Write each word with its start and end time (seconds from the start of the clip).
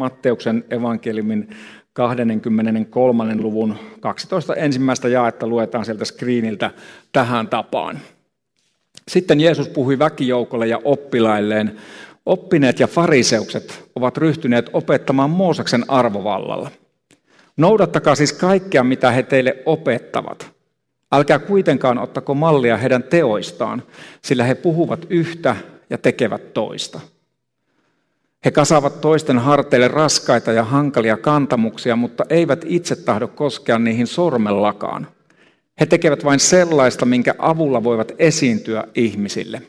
Matteuksen 0.00 0.64
evankeliumin 0.70 1.50
23. 1.92 3.34
luvun 3.34 3.76
12 4.00 4.54
ensimmäistä 4.54 5.08
jaetta 5.08 5.46
luetaan 5.46 5.84
sieltä 5.84 6.04
screeniltä 6.04 6.70
tähän 7.12 7.48
tapaan. 7.48 7.98
Sitten 9.08 9.40
Jeesus 9.40 9.68
puhui 9.68 9.98
väkijoukolle 9.98 10.66
ja 10.66 10.80
oppilailleen, 10.84 11.76
oppineet 12.26 12.80
ja 12.80 12.86
fariseukset 12.86 13.90
ovat 13.94 14.16
ryhtyneet 14.16 14.70
opettamaan 14.72 15.30
Mooseksen 15.30 15.84
arvovallalla. 15.88 16.70
Noudattakaa 17.56 18.14
siis 18.14 18.32
kaikkea, 18.32 18.84
mitä 18.84 19.10
he 19.10 19.22
teille 19.22 19.56
opettavat. 19.66 20.50
Älkää 21.12 21.38
kuitenkaan 21.38 21.98
ottako 21.98 22.34
mallia 22.34 22.76
heidän 22.76 23.02
teoistaan, 23.02 23.82
sillä 24.22 24.44
he 24.44 24.54
puhuvat 24.54 25.06
yhtä 25.10 25.56
ja 25.90 25.98
tekevät 25.98 26.54
toista. 26.54 27.00
He 28.44 28.50
kasaavat 28.50 29.00
toisten 29.00 29.38
harteille 29.38 29.88
raskaita 29.88 30.52
ja 30.52 30.64
hankalia 30.64 31.16
kantamuksia, 31.16 31.96
mutta 31.96 32.24
eivät 32.30 32.64
itse 32.68 32.96
tahdo 32.96 33.28
koskea 33.28 33.78
niihin 33.78 34.06
sormellakaan. 34.06 35.06
He 35.80 35.86
tekevät 35.86 36.24
vain 36.24 36.40
sellaista, 36.40 37.06
minkä 37.06 37.34
avulla 37.38 37.84
voivat 37.84 38.12
esiintyä 38.18 38.84
ihmisille. 38.94 39.62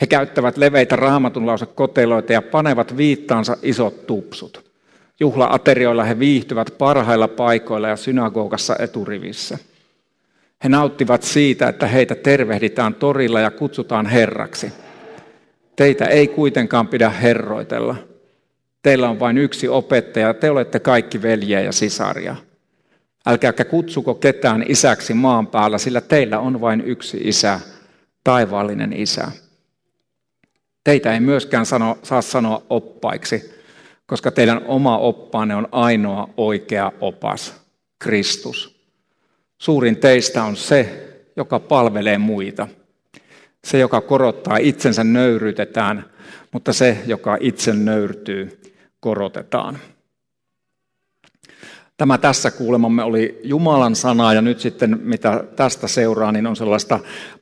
He 0.00 0.06
käyttävät 0.06 0.56
leveitä 0.56 0.96
raamatunlausekoteloita 0.96 2.32
ja 2.32 2.42
panevat 2.42 2.96
viittaansa 2.96 3.56
isot 3.62 4.06
tupsut. 4.06 4.72
Juhlaaterioilla 5.20 6.04
he 6.04 6.18
viihtyvät 6.18 6.74
parhailla 6.78 7.28
paikoilla 7.28 7.88
ja 7.88 7.96
synagogassa 7.96 8.76
eturivissä. 8.78 9.58
He 10.64 10.68
nauttivat 10.68 11.22
siitä, 11.22 11.68
että 11.68 11.86
heitä 11.86 12.14
tervehditään 12.14 12.94
torilla 12.94 13.40
ja 13.40 13.50
kutsutaan 13.50 14.06
herraksi. 14.06 14.72
Teitä 15.76 16.04
ei 16.04 16.28
kuitenkaan 16.28 16.88
pidä 16.88 17.10
herroitella. 17.10 17.96
Teillä 18.82 19.08
on 19.08 19.20
vain 19.20 19.38
yksi 19.38 19.68
opettaja, 19.68 20.34
te 20.34 20.50
olette 20.50 20.80
kaikki 20.80 21.22
veljiä 21.22 21.60
ja 21.60 21.72
sisaria. 21.72 22.36
Älkääkä 23.26 23.64
kutsuko 23.64 24.14
ketään 24.14 24.64
isäksi 24.68 25.14
maan 25.14 25.46
päällä, 25.46 25.78
sillä 25.78 26.00
teillä 26.00 26.38
on 26.38 26.60
vain 26.60 26.80
yksi 26.80 27.20
isä, 27.24 27.60
taivaallinen 28.24 28.92
isä. 28.92 29.32
Teitä 30.84 31.14
ei 31.14 31.20
myöskään 31.20 31.66
sano, 31.66 31.98
saa 32.02 32.22
sanoa 32.22 32.62
oppaiksi, 32.70 33.54
koska 34.06 34.30
teidän 34.30 34.64
oma 34.66 34.98
oppaanne 34.98 35.56
on 35.56 35.68
ainoa 35.72 36.28
oikea 36.36 36.92
opas, 37.00 37.54
Kristus. 37.98 38.82
Suurin 39.58 39.96
teistä 39.96 40.44
on 40.44 40.56
se, 40.56 41.08
joka 41.36 41.60
palvelee 41.60 42.18
muita. 42.18 42.68
Se, 43.64 43.78
joka 43.78 44.00
korottaa 44.00 44.56
itsensä, 44.56 45.04
nöyryytetään, 45.04 46.04
mutta 46.52 46.72
se, 46.72 46.98
joka 47.06 47.36
itse 47.40 47.74
nöyrtyy, 47.74 48.60
korotetaan. 49.00 49.78
Tämä 51.96 52.18
tässä 52.18 52.50
kuulemamme 52.50 53.02
oli 53.02 53.40
Jumalan 53.44 53.96
sana 53.96 54.34
ja 54.34 54.42
nyt 54.42 54.60
sitten 54.60 55.00
mitä 55.02 55.44
tästä 55.56 55.88
seuraa, 55.88 56.32
niin 56.32 56.46
on 56.46 56.56
sellaista 56.56 57.00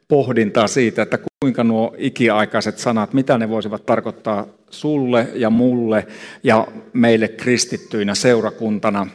pohdintaa 0.08 0.68
siitä, 0.68 1.02
että 1.02 1.18
kuinka 1.40 1.64
nuo 1.64 1.94
ikiaikaiset 1.98 2.78
sanat, 2.78 3.12
mitä 3.12 3.38
ne 3.38 3.48
voisivat 3.48 3.86
tarkoittaa 3.86 4.46
sulle 4.70 5.28
ja 5.34 5.50
mulle 5.50 6.06
ja 6.42 6.66
meille 6.92 7.28
kristittyinä 7.28 8.14
seurakuntana 8.14 9.06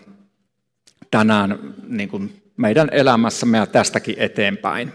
tänään 1.12 1.60
niin 1.88 2.10
kuin 2.10 2.42
meidän 2.58 2.90
elämässämme 2.92 3.58
ja 3.58 3.66
tästäkin 3.66 4.16
eteenpäin. 4.18 4.94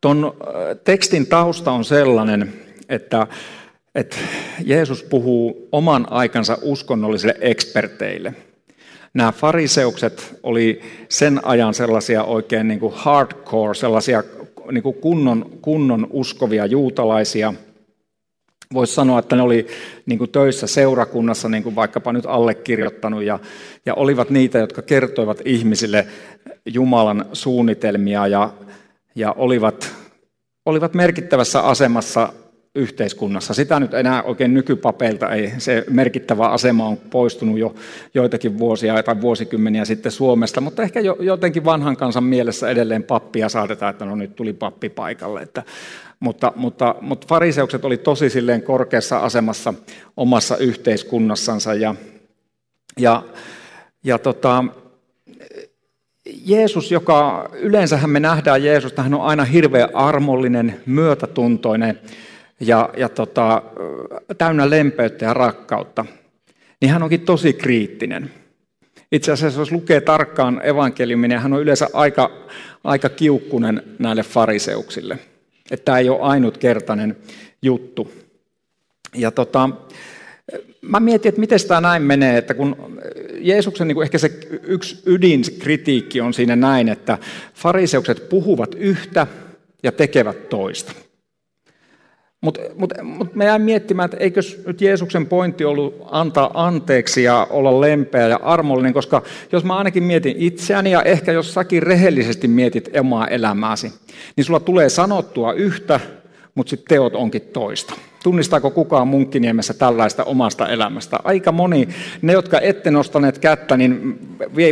Tuon 0.00 0.36
tekstin 0.84 1.26
tausta 1.26 1.72
on 1.72 1.84
sellainen, 1.84 2.52
että, 2.88 3.26
että 3.94 4.16
Jeesus 4.64 5.02
puhuu 5.02 5.68
oman 5.72 6.06
aikansa 6.10 6.58
uskonnollisille 6.62 7.34
eksperteille. 7.40 8.34
Nämä 9.14 9.32
fariseukset 9.32 10.38
oli 10.42 10.80
sen 11.08 11.40
ajan 11.44 11.74
sellaisia 11.74 12.24
oikein 12.24 12.68
niin 12.68 12.80
kuin 12.80 12.92
hardcore, 12.96 13.74
sellaisia 13.74 14.22
niin 14.72 14.82
kuin 14.82 14.94
kunnon, 14.94 15.50
kunnon 15.62 16.06
uskovia 16.10 16.66
juutalaisia. 16.66 17.54
Voisi 18.74 18.94
sanoa, 18.94 19.18
että 19.18 19.36
ne 19.36 19.42
oli 19.42 19.66
niin 20.06 20.18
kuin 20.18 20.30
töissä 20.30 20.66
seurakunnassa, 20.66 21.48
niin 21.48 21.62
kuin 21.62 21.74
vaikkapa 21.74 22.12
nyt 22.12 22.26
allekirjoittanut, 22.26 23.22
ja, 23.22 23.38
ja 23.86 23.94
olivat 23.94 24.30
niitä, 24.30 24.58
jotka 24.58 24.82
kertoivat 24.82 25.40
ihmisille 25.44 26.06
Jumalan 26.66 27.24
suunnitelmia 27.32 28.26
ja 28.26 28.50
ja 29.18 29.32
olivat, 29.32 29.94
olivat 30.66 30.94
merkittävässä 30.94 31.60
asemassa 31.60 32.32
yhteiskunnassa. 32.74 33.54
Sitä 33.54 33.80
nyt 33.80 33.94
enää 33.94 34.22
oikein 34.22 34.54
nykypapeilta 34.54 35.30
ei. 35.30 35.52
Se 35.58 35.84
merkittävä 35.90 36.48
asema 36.48 36.86
on 36.86 36.96
poistunut 36.96 37.58
jo 37.58 37.74
joitakin 38.14 38.58
vuosia 38.58 39.02
tai 39.02 39.20
vuosikymmeniä 39.20 39.84
sitten 39.84 40.12
Suomesta, 40.12 40.60
mutta 40.60 40.82
ehkä 40.82 41.00
jo, 41.00 41.16
jotenkin 41.20 41.64
vanhan 41.64 41.96
kansan 41.96 42.24
mielessä 42.24 42.70
edelleen 42.70 43.02
pappia 43.02 43.48
saatetaan, 43.48 43.90
että 43.90 44.04
no 44.04 44.16
nyt 44.16 44.36
tuli 44.36 44.52
pappi 44.52 44.88
paikalle. 44.88 45.42
Että, 45.42 45.62
mutta, 46.20 46.52
mutta, 46.56 46.94
mutta 47.00 47.26
fariseukset 47.26 47.84
oli 47.84 47.96
tosi 47.96 48.30
silleen 48.30 48.62
korkeassa 48.62 49.18
asemassa 49.18 49.74
omassa 50.16 50.56
yhteiskunnassansa 50.56 51.74
ja, 51.74 51.94
ja, 52.98 53.22
ja 54.04 54.18
tota, 54.18 54.64
Jeesus, 56.44 56.92
joka 56.92 57.48
yleensähän 57.52 58.10
me 58.10 58.20
nähdään 58.20 58.64
Jeesus, 58.64 58.94
hän 58.96 59.14
on 59.14 59.22
aina 59.22 59.44
hirveän 59.44 59.94
armollinen, 59.94 60.80
myötätuntoinen 60.86 62.00
ja, 62.60 62.90
ja 62.96 63.08
tota, 63.08 63.62
täynnä 64.38 64.70
lempeyttä 64.70 65.24
ja 65.24 65.34
rakkautta, 65.34 66.04
niin 66.80 66.90
hän 66.90 67.02
onkin 67.02 67.20
tosi 67.20 67.52
kriittinen. 67.52 68.30
Itse 69.12 69.32
asiassa 69.32 69.60
jos 69.60 69.72
lukee 69.72 70.00
tarkkaan 70.00 70.60
evankeliumin, 70.64 71.28
niin 71.28 71.40
hän 71.40 71.52
on 71.52 71.62
yleensä 71.62 71.88
aika, 71.92 72.30
aika 72.84 73.08
kiukkunen 73.08 73.82
näille 73.98 74.22
fariseuksille. 74.22 75.18
Että 75.70 75.84
tämä 75.84 75.98
ei 75.98 76.08
ole 76.08 76.20
ainutkertainen 76.20 77.16
juttu. 77.62 78.12
Ja 79.14 79.30
tota, 79.30 79.70
mä 80.82 81.00
mietin, 81.00 81.28
että 81.28 81.40
miten 81.40 81.58
tämä 81.68 81.80
näin 81.80 82.02
menee, 82.02 82.38
että 82.38 82.54
kun 82.54 83.00
Jeesuksen 83.40 83.88
niin 83.88 83.94
kuin 83.94 84.04
ehkä 84.04 84.18
se 84.18 84.30
yksi 84.62 85.02
ydinkritiikki 85.06 86.20
on 86.20 86.34
siinä 86.34 86.56
näin, 86.56 86.88
että 86.88 87.18
fariseukset 87.54 88.28
puhuvat 88.28 88.74
yhtä 88.74 89.26
ja 89.82 89.92
tekevät 89.92 90.48
toista. 90.48 90.92
Mutta 92.40 92.60
mut, 92.74 92.92
mut 93.02 93.34
me 93.34 93.44
jää 93.44 93.58
miettimään, 93.58 94.04
että 94.04 94.16
eikö 94.16 94.40
nyt 94.66 94.80
Jeesuksen 94.80 95.26
pointti 95.26 95.64
ollut 95.64 96.02
antaa 96.10 96.50
anteeksi 96.66 97.22
ja 97.22 97.46
olla 97.50 97.80
lempeä 97.80 98.28
ja 98.28 98.40
armollinen, 98.42 98.92
koska 98.92 99.22
jos 99.52 99.64
mä 99.64 99.76
ainakin 99.76 100.02
mietin 100.02 100.36
itseäni 100.38 100.90
ja 100.90 101.02
ehkä 101.02 101.32
jos 101.32 101.54
säkin 101.54 101.82
rehellisesti 101.82 102.48
mietit 102.48 102.90
omaa 103.00 103.26
elämääsi, 103.26 103.92
niin 104.36 104.44
sulla 104.44 104.60
tulee 104.60 104.88
sanottua 104.88 105.52
yhtä, 105.52 106.00
mutta 106.58 106.70
sitten 106.70 106.88
teot 106.88 107.14
onkin 107.14 107.42
toista. 107.42 107.94
Tunnistaako 108.22 108.70
kukaan 108.70 109.08
Munkkiniemessä 109.08 109.74
tällaista 109.74 110.24
omasta 110.24 110.68
elämästä? 110.68 111.18
Aika 111.24 111.52
moni, 111.52 111.88
ne 112.22 112.32
jotka 112.32 112.60
ette 112.60 112.90
nostaneet 112.90 113.38
kättä, 113.38 113.76
niin 113.76 114.18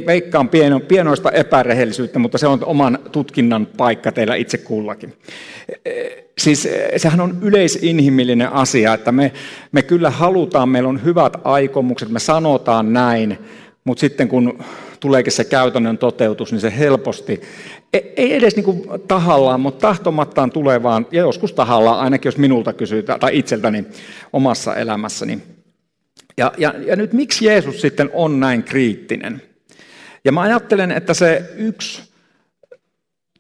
veikkaan 0.07 0.49
pieno, 0.49 0.81
pienoista 0.81 1.31
epärehellisyyttä, 1.31 2.19
mutta 2.19 2.39
se 2.39 2.47
on 2.47 2.65
oman 2.65 2.99
tutkinnan 3.13 3.67
paikka 3.77 4.13
teillä 4.13 4.35
itse 4.35 4.59
kullakin. 4.59 5.13
Siis 6.39 6.69
sehän 6.97 7.21
on 7.21 7.39
yleisinhimillinen 7.43 8.53
asia, 8.53 8.95
että 8.95 9.13
me, 9.13 9.33
me 9.73 9.83
kyllä 9.83 10.11
halutaan, 10.11 10.69
meillä 10.69 10.89
on 10.89 11.05
hyvät 11.05 11.33
aikomukset, 11.45 12.09
me 12.09 12.19
sanotaan 12.19 12.93
näin, 12.93 13.39
mutta 13.85 14.01
sitten 14.01 14.29
kun 14.29 14.59
tuleekin 15.01 15.33
se 15.33 15.45
käytännön 15.45 15.99
toteutus, 15.99 16.53
niin 16.53 16.61
se 16.61 16.79
helposti, 16.79 17.33
e, 17.33 17.41
ei 17.93 18.35
edes 18.35 18.57
niin 18.57 18.65
kuin 18.65 18.83
tahallaan, 19.09 19.61
mutta 19.61 19.89
tahtomattaan 19.89 20.51
tulee 20.51 20.83
vaan, 20.83 21.07
ja 21.13 21.21
joskus 21.21 21.53
tahallaan, 21.53 22.01
ainakin 22.01 22.29
jos 22.29 22.39
minulta 22.39 22.73
kysyy, 22.73 23.03
tai 23.03 23.39
itseltäni 23.39 23.85
omassa 24.33 24.75
elämässäni. 24.75 25.43
Ja, 26.37 26.53
ja, 26.59 26.75
ja 26.87 26.97
nyt 26.97 27.13
miksi 27.13 27.45
Jeesus 27.45 27.81
sitten 27.81 28.11
on 28.13 28.41
näin 28.41 28.63
kriittinen? 28.63 29.43
Ja 30.25 30.33
mä 30.33 30.41
ajattelen, 30.41 30.91
että 30.91 31.15
se 31.15 31.51
yksi, 31.57 32.03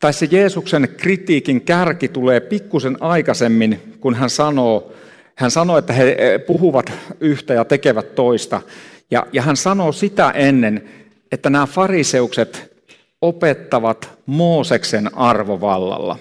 tai 0.00 0.12
se 0.12 0.28
Jeesuksen 0.30 0.88
kritiikin 0.96 1.60
kärki 1.60 2.08
tulee 2.08 2.40
pikkusen 2.40 2.96
aikaisemmin, 3.00 3.96
kun 4.00 4.14
hän 4.14 4.30
sanoo, 4.30 4.92
Hän 5.36 5.50
sanoi, 5.50 5.78
että 5.78 5.92
he 5.92 6.16
puhuvat 6.46 6.92
yhtä 7.20 7.54
ja 7.54 7.64
tekevät 7.64 8.14
toista. 8.14 8.62
Ja, 9.10 9.26
ja 9.32 9.42
hän 9.42 9.56
sanoo 9.56 9.92
sitä 9.92 10.30
ennen, 10.30 10.88
että 11.32 11.50
nämä 11.50 11.66
fariseukset 11.66 12.75
opettavat 13.22 14.10
Mooseksen 14.26 15.18
arvovallalla. 15.18 16.18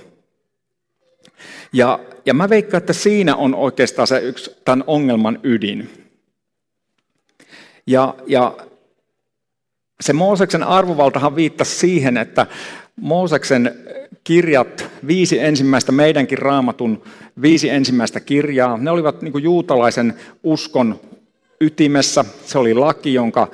Ja, 1.74 2.00
ja 2.26 2.34
mä 2.34 2.50
veikkaan, 2.50 2.82
että 2.82 2.94
siinä 2.94 3.36
on 3.36 3.56
oikeastaan 3.56 4.08
se 4.08 4.20
yksi 4.20 4.56
tämän 4.66 4.84
ongelman 4.88 5.40
ydin. 5.44 5.90
Ja, 7.88 8.16
ja 8.28 8.58
se 10.02 10.14
Mooseksen 10.14 10.64
arvovaltahan 10.64 11.36
viittasi 11.36 11.76
siihen, 11.76 12.18
että 12.18 12.48
Mooseksen 12.96 13.76
kirjat, 14.24 14.90
viisi 15.08 15.40
ensimmäistä 15.40 15.92
meidänkin 15.92 16.38
raamatun 16.38 17.04
viisi 17.42 17.70
ensimmäistä 17.70 18.20
kirjaa, 18.20 18.78
ne 18.78 18.92
olivat 18.92 19.22
niin 19.22 19.44
juutalaisen 19.44 20.14
uskon 20.44 21.00
ytimessä. 21.62 22.26
Se 22.46 22.58
oli 22.58 22.74
laki, 22.74 23.14
jonka, 23.14 23.48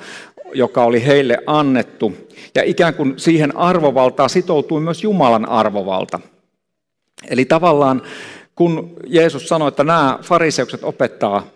joka 0.54 0.84
oli 0.84 1.06
heille 1.06 1.38
annettu. 1.46 2.12
Ja 2.54 2.62
ikään 2.64 2.94
kuin 2.94 3.14
siihen 3.16 3.56
arvovaltaan 3.56 4.30
sitoutui 4.30 4.80
myös 4.80 5.02
Jumalan 5.02 5.48
arvovalta. 5.48 6.20
Eli 7.30 7.44
tavallaan 7.44 8.02
kun 8.54 8.96
Jeesus 9.06 9.48
sanoi, 9.48 9.68
että 9.68 9.84
nämä 9.84 10.18
fariseukset 10.22 10.84
opettaa 10.84 11.46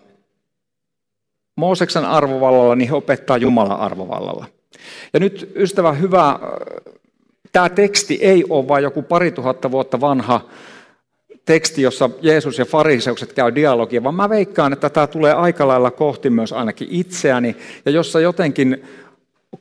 Mooseksen 1.55 2.05
arvovallalla, 2.05 2.75
niin 2.75 2.89
he 2.89 2.95
opettaa 2.95 3.37
Jumalan 3.37 3.79
arvovallalla. 3.79 4.45
Ja 5.13 5.19
nyt 5.19 5.51
ystävä 5.55 5.93
hyvä, 5.93 6.39
tämä 7.51 7.69
teksti 7.69 8.19
ei 8.21 8.43
ole 8.49 8.67
vain 8.67 8.83
joku 8.83 9.01
pari 9.01 9.31
tuhatta 9.31 9.71
vuotta 9.71 10.01
vanha 10.01 10.41
teksti, 11.47 11.81
jossa 11.81 12.09
Jeesus 12.21 12.59
ja 12.59 12.65
fariseukset 12.65 13.33
käy 13.33 13.55
dialogia, 13.55 14.03
vaan 14.03 14.15
mä 14.15 14.29
veikkaan, 14.29 14.73
että 14.73 14.89
tämä 14.89 15.07
tulee 15.07 15.33
aika 15.33 15.67
lailla 15.67 15.91
kohti 15.91 16.29
myös 16.29 16.53
ainakin 16.53 16.87
itseäni, 16.91 17.55
ja 17.85 17.91
jossa 17.91 18.19
jotenkin 18.19 18.83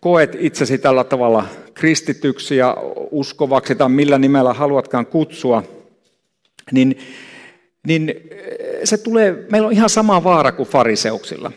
koet 0.00 0.36
itsesi 0.40 0.78
tällä 0.78 1.04
tavalla 1.04 1.44
kristityksi 1.74 2.56
ja 2.56 2.76
uskovaksi 3.10 3.74
tai 3.74 3.88
millä 3.88 4.18
nimellä 4.18 4.52
haluatkaan 4.52 5.06
kutsua, 5.06 5.62
niin, 6.72 6.98
niin 7.86 8.14
se 8.84 8.98
tulee, 8.98 9.46
meillä 9.50 9.66
on 9.66 9.72
ihan 9.72 9.90
sama 9.90 10.24
vaara 10.24 10.52
kuin 10.52 10.68
fariseuksilla. 10.68 11.52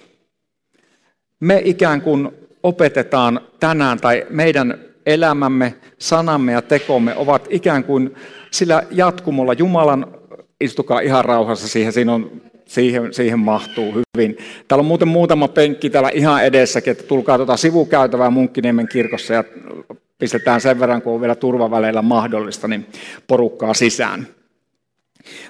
Me 1.39 1.61
ikään 1.65 2.01
kuin 2.01 2.31
opetetaan 2.63 3.41
tänään 3.59 3.99
tai 3.99 4.27
meidän 4.29 4.79
elämämme, 5.05 5.75
sanamme 5.99 6.51
ja 6.51 6.61
tekomme 6.61 7.15
ovat 7.15 7.47
ikään 7.49 7.83
kuin 7.83 8.15
sillä 8.51 8.83
jatkumolla 8.91 9.53
Jumalan, 9.53 10.18
istukaa 10.61 10.99
ihan 10.99 11.25
rauhassa 11.25 11.67
siihen, 11.67 11.93
siinä 11.93 12.13
on, 12.13 12.41
siihen, 12.65 13.13
siihen 13.13 13.39
mahtuu 13.39 13.93
hyvin. 13.93 14.37
Täällä 14.67 14.81
on 14.81 14.85
muuten 14.85 15.07
muutama 15.07 15.47
penkki 15.47 15.89
täällä 15.89 16.09
ihan 16.13 16.45
edessäkin, 16.45 16.91
että 16.91 17.03
tulkaa 17.03 17.37
tuota 17.37 17.57
sivukäytävää 17.57 18.29
Munkkiniemen 18.29 18.87
kirkossa 18.87 19.33
ja 19.33 19.43
pistetään 20.17 20.61
sen 20.61 20.79
verran, 20.79 21.01
kun 21.01 21.13
on 21.13 21.21
vielä 21.21 21.35
turvaväleillä 21.35 22.01
mahdollista, 22.01 22.67
niin 22.67 22.85
porukkaa 23.27 23.73
sisään. 23.73 24.27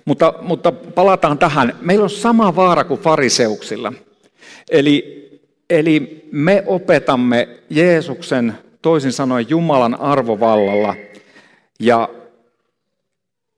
Mutta, 0.05 0.33
mutta 0.41 0.71
palataan 0.71 1.37
tähän. 1.37 1.75
Meillä 1.81 2.03
on 2.03 2.09
sama 2.09 2.55
vaara 2.55 2.83
kuin 2.83 2.99
fariseuksilla. 2.99 3.93
Eli, 4.71 5.19
eli 5.69 6.25
me 6.31 6.63
opetamme 6.67 7.49
Jeesuksen, 7.69 8.53
toisin 8.81 9.11
sanoen 9.11 9.45
Jumalan 9.49 9.99
arvovallalla. 9.99 10.95
Ja 11.79 12.09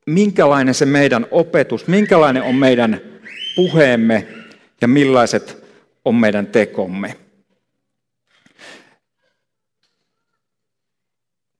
minkälainen 0.06 0.74
se 0.74 0.86
meidän 0.86 1.26
opetus, 1.30 1.86
minkälainen 1.86 2.42
on 2.42 2.54
meidän 2.54 3.00
puheemme 3.56 4.26
ja 4.80 4.88
millaiset 4.88 5.64
on 6.04 6.14
meidän 6.14 6.46
tekomme. 6.46 7.16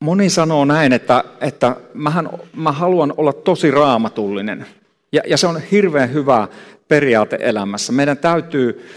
Moni 0.01 0.31
sanoo 0.31 0.65
näin, 0.65 0.93
että, 0.93 1.25
että 1.41 1.77
mähän, 1.95 2.29
mä 2.57 2.73
haluan 2.73 3.15
olla 3.17 3.33
tosi 3.33 3.71
raamatullinen. 3.71 4.67
Ja, 5.13 5.23
ja 5.27 5.37
se 5.37 5.47
on 5.47 5.61
hirveän 5.71 6.13
hyvä 6.13 6.49
periaate 6.89 7.39
elämässä. 7.41 7.93
Meidän 7.93 8.19
täytyy 8.19 8.91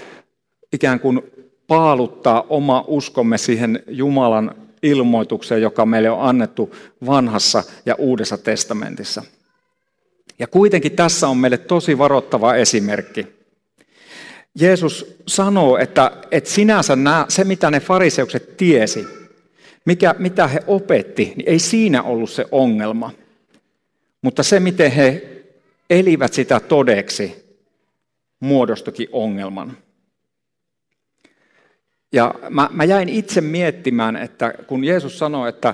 ikään 0.74 1.00
kuin 1.00 1.22
paaluttaa 1.68 2.46
oma 2.50 2.84
uskomme 2.88 3.38
siihen 3.38 3.84
Jumalan 3.88 4.56
ilmoitukseen, 4.84 5.62
joka 5.62 5.86
meille 5.86 6.10
on 6.10 6.30
annettu 6.30 6.76
vanhassa 7.06 7.64
ja 7.86 7.96
uudessa 7.96 8.38
testamentissa. 8.38 9.24
Ja 10.40 10.48
kuitenkin 10.48 10.92
tässä 10.92 11.28
on 11.28 11.38
meille 11.38 11.58
tosi 11.58 11.98
varoittava 11.98 12.56
esimerkki. 12.56 13.28
Jeesus 14.60 15.16
sanoo, 15.28 15.78
että, 15.78 16.12
että 16.32 16.50
sinänsä 16.50 16.96
nämä, 16.96 17.26
se 17.30 17.44
mitä 17.44 17.72
ne 17.72 17.80
fariseukset 17.80 18.58
tiesi, 18.58 19.08
mikä, 19.86 20.16
mitä 20.20 20.48
he 20.48 20.60
opetti, 20.68 21.34
niin 21.36 21.50
ei 21.50 21.60
siinä 21.60 22.04
ollut 22.04 22.30
se 22.30 22.46
ongelma. 22.52 23.12
Mutta 24.22 24.44
se, 24.44 24.60
miten 24.60 24.92
he 24.92 25.36
elivät 25.90 26.34
sitä 26.34 26.60
todeksi, 26.60 27.46
muodostukin 28.40 29.08
ongelman. 29.12 29.78
Ja 32.12 32.36
mä, 32.50 32.70
mä 32.72 32.84
jäin 32.84 33.10
itse 33.10 33.42
miettimään, 33.42 34.16
että 34.16 34.54
kun 34.68 34.84
Jeesus 34.84 35.20
sanoi, 35.20 35.50
että, 35.50 35.74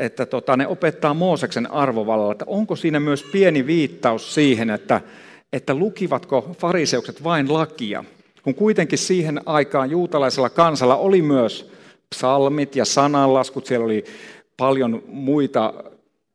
että 0.00 0.26
tota, 0.26 0.56
ne 0.56 0.66
opettaa 0.66 1.14
Mooseksen 1.14 1.70
arvovallalla, 1.70 2.32
että 2.32 2.44
onko 2.48 2.76
siinä 2.76 3.00
myös 3.00 3.24
pieni 3.32 3.66
viittaus 3.66 4.34
siihen, 4.34 4.70
että, 4.70 5.00
että 5.52 5.74
lukivatko 5.74 6.50
fariseukset 6.58 7.24
vain 7.24 7.52
lakia, 7.52 8.04
kun 8.42 8.54
kuitenkin 8.54 8.98
siihen 8.98 9.40
aikaan 9.46 9.90
juutalaisella 9.90 10.50
kansalla 10.50 10.96
oli 10.96 11.22
myös 11.22 11.72
psalmit 12.14 12.76
ja 12.76 12.84
sananlaskut, 12.84 13.66
siellä 13.66 13.84
oli 13.84 14.04
paljon 14.56 15.02
muita 15.06 15.74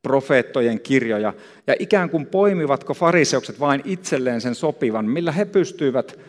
profeettojen 0.01 0.79
kirjoja, 0.79 1.33
ja 1.67 1.75
ikään 1.79 2.09
kuin 2.09 2.25
poimivatko 2.25 2.93
fariseukset 2.93 3.59
vain 3.59 3.81
itselleen 3.85 4.41
sen 4.41 4.55
sopivan, 4.55 5.05
millä 5.05 5.31
he 5.31 5.45
pystyivät 5.45 6.19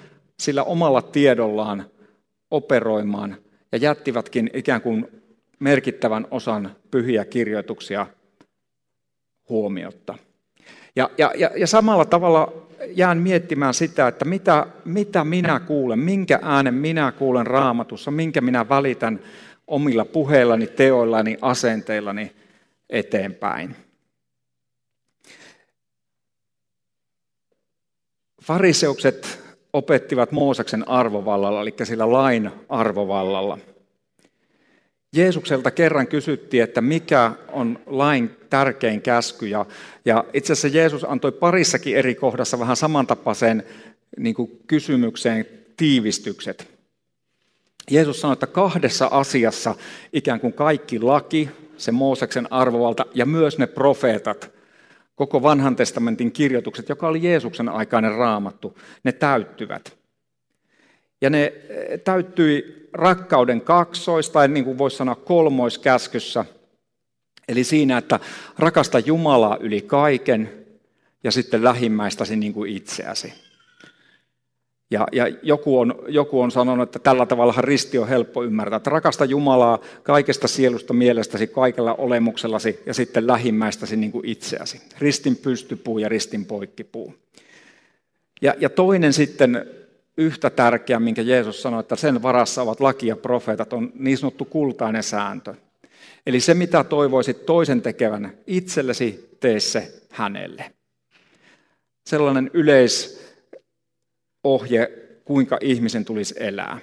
sillä 0.41 0.63
omalla 0.63 1.03
tiedollaan 1.03 1.85
operoimaan, 2.51 3.37
ja 3.73 3.79
jättivätkin 3.79 4.51
ikään 4.55 4.81
kuin 4.81 5.16
merkittävän 5.59 6.27
osan 6.31 6.77
pyhiä 6.91 7.25
kirjoituksia 7.25 8.07
huomiotta. 9.49 10.19
Ja, 10.97 11.11
ja, 11.19 11.33
ja, 11.37 11.51
ja 11.57 11.67
samalla 11.67 12.05
tavalla 12.05 12.67
jään 12.95 13.19
miettimään 13.19 13.75
sitä, 13.75 14.09
että 14.09 14.25
mitä, 14.25 14.67
mitä 14.85 15.25
minä 15.25 15.61
kuulen, 15.61 15.99
minkä 15.99 16.39
äänen 16.43 16.75
minä 16.75 17.13
kuulen 17.13 17.47
raamatussa, 17.47 18.11
minkä 18.11 18.41
minä 18.41 18.69
välitän 18.69 19.21
omilla 19.67 20.05
puheillani, 20.05 20.67
teoillani, 20.67 21.39
asenteillani 21.43 22.33
eteenpäin. 22.91 23.77
Fariseukset 28.43 29.43
opettivat 29.73 30.33
Mooseksen 30.33 30.89
arvovallalla, 30.89 31.63
eli 31.63 31.75
sillä 31.85 32.13
lain 32.13 32.51
arvovallalla. 32.69 33.59
Jeesukselta 35.17 35.71
kerran 35.71 36.07
kysyttiin, 36.07 36.63
että 36.63 36.81
mikä 36.81 37.33
on 37.49 37.79
lain 37.87 38.37
tärkein 38.51 39.03
käsky. 39.03 39.47
Ja, 39.47 39.67
ja 40.05 40.25
itse 40.33 40.53
asiassa 40.53 40.79
Jeesus 40.79 41.05
antoi 41.05 41.33
parissakin 41.33 41.97
eri 41.97 42.15
kohdassa 42.15 42.59
vähän 42.59 42.77
samantapaisen 42.77 43.65
niin 44.17 44.35
kuin 44.35 44.51
kysymykseen 44.67 45.47
tiivistykset. 45.77 46.69
Jeesus 47.91 48.21
sanoi, 48.21 48.33
että 48.33 48.47
kahdessa 48.47 49.09
asiassa 49.11 49.75
ikään 50.13 50.41
kuin 50.41 50.53
kaikki 50.53 51.01
laki, 51.01 51.49
se 51.77 51.93
Mooseksen 51.93 52.53
arvovalta 52.53 53.07
ja 53.15 53.27
myös 53.27 53.59
ne 53.59 53.67
profeetat, 53.67 54.51
koko 55.15 55.43
vanhan 55.43 55.77
testamentin 55.77 56.33
kirjoitukset, 56.33 56.89
joka 56.89 57.09
oli 57.09 57.23
Jeesuksen 57.23 57.69
aikainen 57.69 58.15
raamattu, 58.15 58.79
ne 59.05 59.13
täyttyvät. 59.13 59.97
Ja 61.21 61.31
ne 61.31 61.45
eh, 61.45 62.01
täyttyi 62.01 62.86
rakkauden 62.97 63.61
kaksois, 63.61 64.31
tai 64.31 64.49
niin 64.49 64.65
kuin 64.65 64.79
voisi 64.79 64.97
sanoa 64.97 65.15
kolmoiskäskyssä, 65.15 66.45
eli 67.49 67.65
siinä, 67.65 67.99
että 67.99 68.21
rakasta 68.59 68.99
Jumalaa 68.99 69.57
yli 69.61 69.81
kaiken 69.81 70.67
ja 71.25 71.33
sitten 71.33 71.65
lähimmäistäsi 71.65 72.37
niin 72.37 72.53
kuin 72.53 72.71
itseäsi. 72.77 73.33
Ja, 74.91 75.07
ja 75.13 75.29
joku, 75.43 75.79
on, 75.79 75.95
joku 76.09 76.41
on 76.41 76.51
sanonut, 76.51 76.89
että 76.89 76.99
tällä 76.99 77.27
tavalla 77.27 77.55
risti 77.59 77.99
on 77.99 78.09
helppo 78.09 78.45
ymmärtää, 78.45 78.77
että 78.77 78.91
rakasta 78.91 79.25
Jumalaa 79.25 79.79
kaikesta 80.03 80.49
sielusta, 80.49 80.93
mielestäsi, 80.93 81.47
kaikella 81.47 81.95
olemuksellasi 81.95 82.81
ja 82.87 82.95
sitten 82.95 83.27
lähimmäistäsi 83.27 83.97
niin 83.97 84.13
kuin 84.13 84.27
itseäsi. 84.27 84.81
Ristin 84.99 85.37
pystypuu 85.37 85.99
ja 85.99 86.09
ristin 86.09 86.45
poikkipuu. 86.45 87.15
Ja, 88.43 88.55
ja 88.59 88.71
toinen 88.71 89.13
sitten 89.13 89.67
yhtä 90.17 90.51
tärkeä, 90.51 91.01
minkä 91.01 91.23
Jeesus 91.23 91.63
sanoi, 91.63 91.81
että 91.81 91.97
sen 91.97 92.23
varassa 92.23 92.63
ovat 92.63 92.81
laki 92.81 93.07
ja 93.07 93.17
profeetat, 93.17 93.73
on 93.73 93.93
niin 93.95 94.19
sanottu 94.19 94.45
kultainen 94.45 95.03
sääntö. 95.03 95.55
Eli 96.27 96.41
se, 96.41 96.55
mitä 96.55 96.85
toivoisit 96.85 97.47
toisen 97.47 97.83
tekevän 97.83 98.33
itsellesi, 98.47 99.37
tee 99.41 99.61
se 99.61 99.93
hänelle. 100.11 100.73
Sellainen 102.07 102.51
yleis 102.55 103.25
ohje, 104.45 104.91
kuinka 105.25 105.59
ihmisen 105.61 106.05
tulisi 106.05 106.35
elää. 106.39 106.79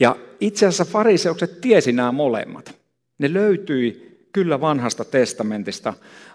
Ja 0.00 0.16
itse 0.40 0.66
asiassa 0.66 0.92
fariseukset 0.92 1.60
tiesi 1.60 1.92
nämä 1.92 2.12
molemmat. 2.12 2.74
Ne 3.18 3.32
löytyi 3.32 4.12
kyllä 4.32 4.60
vanhasta 4.60 5.04
testamentista, 5.04 5.94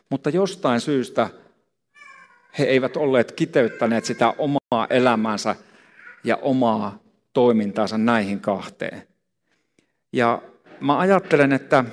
mutta 0.10 0.30
jostain 0.30 0.82
syystä 0.82 1.30
he 2.60 2.64
eivät 2.64 2.98
olleet 2.98 3.32
kiteyttäneet 3.32 4.06
sitä 4.06 4.34
omaa 4.38 4.88
elämäänsä 4.90 5.56
ja 6.24 6.38
omaa 6.38 7.00
toimintaansa 7.34 7.98
näihin 7.98 8.40
kahteen. 8.40 9.02
Ja 10.14 10.42
mä 10.80 11.00
ajattelen, 11.00 11.54
että 11.54 11.86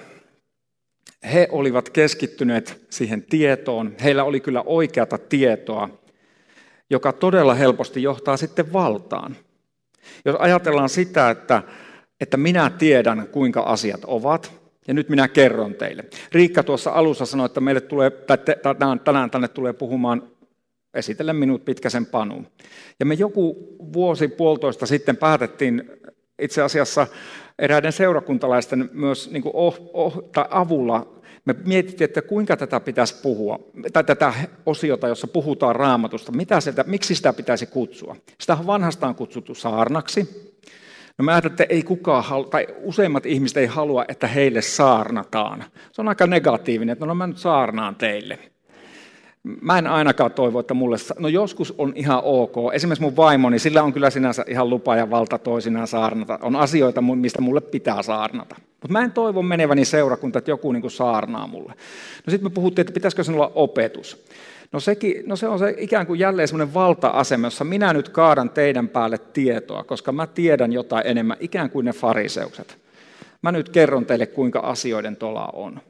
he 1.32 1.48
olivat 1.50 1.90
keskittyneet 1.90 2.86
siihen 2.90 3.22
tietoon. 3.22 3.94
Heillä 4.02 4.24
oli 4.24 4.40
kyllä 4.40 4.62
oikeata 4.66 5.18
tietoa, 5.18 5.88
joka 6.90 7.12
todella 7.12 7.54
helposti 7.54 8.02
johtaa 8.02 8.36
sitten 8.36 8.72
valtaan. 8.72 9.36
Jos 10.24 10.36
ajatellaan 10.38 10.88
sitä, 10.88 11.30
että, 11.30 11.62
että 12.20 12.36
minä 12.36 12.70
tiedän, 12.70 13.28
kuinka 13.28 13.60
asiat 13.60 14.04
ovat, 14.04 14.52
ja 14.88 14.94
nyt 14.94 15.08
minä 15.08 15.28
kerron 15.28 15.74
teille. 15.74 16.04
Riikka 16.32 16.62
tuossa 16.62 16.90
alussa 16.90 17.26
sanoi, 17.26 17.46
että 17.46 17.60
meille 17.60 17.80
tulee, 17.80 18.12
tänään 19.04 19.30
tänne 19.30 19.48
tulee 19.48 19.72
puhumaan 19.72 20.22
esitellä 20.94 21.32
minut 21.32 21.64
pitkäsen 21.64 22.06
panuun. 22.06 22.46
Ja 23.00 23.06
me 23.06 23.14
joku 23.14 23.76
vuosi 23.92 24.28
puolitoista 24.28 24.86
sitten 24.86 25.16
päätettiin 25.16 25.90
itse 26.38 26.62
asiassa 26.62 27.06
eräiden 27.58 27.92
seurakuntalaisten 27.92 28.90
myös 28.92 29.30
niin 29.30 29.42
kuin 29.42 29.52
oh, 29.54 29.90
oh, 29.92 30.22
tai 30.32 30.44
avulla 30.50 31.14
me 31.44 31.54
mietittiin, 31.64 32.04
että 32.04 32.22
kuinka 32.22 32.56
tätä 32.56 32.80
pitäisi 32.80 33.22
puhua, 33.22 33.58
tai 33.92 34.04
tätä 34.04 34.34
osiota, 34.66 35.08
jossa 35.08 35.26
puhutaan 35.26 35.76
raamatusta, 35.76 36.32
mitä 36.32 36.60
sitä, 36.60 36.84
miksi 36.86 37.14
sitä 37.14 37.32
pitäisi 37.32 37.66
kutsua. 37.66 38.16
Sitä 38.40 38.56
on 38.60 38.66
vanhastaan 38.66 39.14
kutsuttu 39.14 39.54
saarnaksi. 39.54 40.44
No 41.18 41.24
mä 41.24 41.30
ajattelen, 41.30 41.52
että 41.52 41.66
ei 41.68 41.82
kukaan 41.82 42.24
halua, 42.24 42.48
tai 42.48 42.66
useimmat 42.82 43.26
ihmiset 43.26 43.56
ei 43.56 43.66
halua, 43.66 44.04
että 44.08 44.26
heille 44.26 44.62
saarnataan. 44.62 45.64
Se 45.92 46.02
on 46.02 46.08
aika 46.08 46.26
negatiivinen, 46.26 46.92
että 46.92 47.06
no 47.06 47.14
mä 47.14 47.26
nyt 47.26 47.38
saarnaan 47.38 47.96
teille. 47.96 48.38
Mä 49.60 49.78
en 49.78 49.86
ainakaan 49.86 50.32
toivo, 50.32 50.60
että 50.60 50.74
mulle, 50.74 50.96
no 51.18 51.28
joskus 51.28 51.74
on 51.78 51.92
ihan 51.96 52.20
ok. 52.24 52.54
Esimerkiksi 52.72 53.02
mun 53.02 53.16
vaimoni, 53.16 53.58
sillä 53.58 53.82
on 53.82 53.92
kyllä 53.92 54.10
sinänsä 54.10 54.44
ihan 54.48 54.70
lupa 54.70 54.96
ja 54.96 55.10
valta 55.10 55.38
toisinaan 55.38 55.86
saarnata. 55.86 56.38
On 56.42 56.56
asioita, 56.56 57.02
mistä 57.02 57.40
mulle 57.40 57.60
pitää 57.60 58.02
saarnata. 58.02 58.56
Mutta 58.68 58.92
mä 58.92 59.04
en 59.04 59.12
toivo 59.12 59.42
meneväni 59.42 59.84
seurakunta, 59.84 60.38
että 60.38 60.50
joku 60.50 60.72
niin 60.72 60.90
saarnaa 60.90 61.46
mulle. 61.46 61.72
No 62.26 62.30
sitten 62.30 62.50
me 62.50 62.54
puhuttiin, 62.54 62.82
että 62.82 62.94
pitäisikö 62.94 63.24
sen 63.24 63.34
olla 63.34 63.52
opetus. 63.54 64.24
No, 64.72 64.80
sekin, 64.80 65.22
no 65.26 65.36
se 65.36 65.48
on 65.48 65.58
se 65.58 65.74
ikään 65.78 66.06
kuin 66.06 66.20
jälleen 66.20 66.48
semmoinen 66.48 66.74
valta-asema, 66.74 67.46
jossa 67.46 67.64
minä 67.64 67.92
nyt 67.92 68.08
kaadan 68.08 68.50
teidän 68.50 68.88
päälle 68.88 69.18
tietoa, 69.18 69.84
koska 69.84 70.12
mä 70.12 70.26
tiedän 70.26 70.72
jotain 70.72 71.06
enemmän, 71.06 71.36
ikään 71.40 71.70
kuin 71.70 71.84
ne 71.84 71.92
fariseukset. 71.92 72.78
Mä 73.42 73.52
nyt 73.52 73.68
kerron 73.68 74.06
teille, 74.06 74.26
kuinka 74.26 74.58
asioiden 74.58 75.16
tola 75.16 75.48
on. 75.52 75.80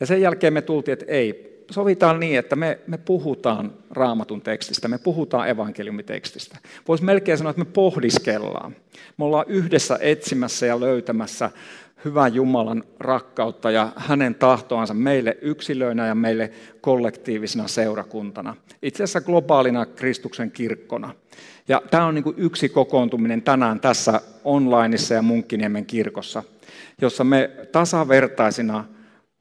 Ja 0.00 0.06
sen 0.06 0.20
jälkeen 0.20 0.52
me 0.52 0.62
tultiin, 0.62 0.92
että 0.92 1.04
ei, 1.08 1.50
sovitaan 1.70 2.20
niin, 2.20 2.38
että 2.38 2.56
me, 2.56 2.78
me 2.86 2.98
puhutaan 2.98 3.72
raamatun 3.90 4.40
tekstistä, 4.40 4.88
me 4.88 4.98
puhutaan 4.98 5.48
evankeliumitekstistä. 5.48 6.58
Voisi 6.88 7.04
melkein 7.04 7.38
sanoa, 7.38 7.50
että 7.50 7.64
me 7.64 7.70
pohdiskellaan. 7.72 8.76
Me 9.16 9.24
ollaan 9.24 9.44
yhdessä 9.48 9.98
etsimässä 10.00 10.66
ja 10.66 10.80
löytämässä 10.80 11.50
hyvän 12.04 12.34
Jumalan 12.34 12.84
rakkautta 13.00 13.70
ja 13.70 13.92
hänen 13.96 14.34
tahtoansa 14.34 14.94
meille 14.94 15.38
yksilöinä 15.42 16.06
ja 16.06 16.14
meille 16.14 16.50
kollektiivisena 16.80 17.68
seurakuntana. 17.68 18.56
Itse 18.82 19.04
asiassa 19.04 19.20
globaalina 19.20 19.86
Kristuksen 19.86 20.50
kirkkona. 20.50 21.14
Ja 21.68 21.82
tämä 21.90 22.06
on 22.06 22.14
niin 22.14 22.34
yksi 22.36 22.68
kokoontuminen 22.68 23.42
tänään 23.42 23.80
tässä 23.80 24.20
onlineissa 24.44 25.14
ja 25.14 25.22
Munkkiniemen 25.22 25.86
kirkossa, 25.86 26.42
jossa 27.00 27.24
me 27.24 27.50
tasavertaisina 27.72 28.84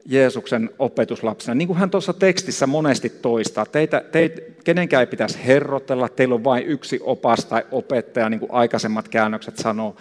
Jeesuksen 0.06 0.70
opetuslapsena. 0.80 1.56
Niin 1.56 1.68
kuin 1.68 1.80
hän 1.80 1.90
tuossa 1.90 2.14
tekstissä 2.14 2.68
monesti 2.68 3.10
toistaa, 3.10 3.66
teitä, 3.66 4.04
teitä, 4.12 4.42
kenenkään 4.64 5.02
ei 5.02 5.08
pitäisi 5.08 5.40
herrotella, 5.46 6.10
teillä 6.10 6.36
on 6.36 6.44
vain 6.44 6.66
yksi 6.66 7.00
opas 7.04 7.46
tai 7.46 7.64
opettaja, 7.72 8.30
niin 8.30 8.40
kuin 8.40 8.52
aikaisemmat 8.52 9.08
käännökset 9.08 9.58
sanoo. 9.58 9.96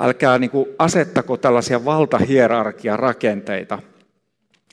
Älkää 0.00 0.38
niin 0.38 0.50
kuin 0.50 0.66
asettako 0.78 1.36
tällaisia 1.36 1.84
valtahierarkia 1.84 2.96
rakenteita, 2.96 3.78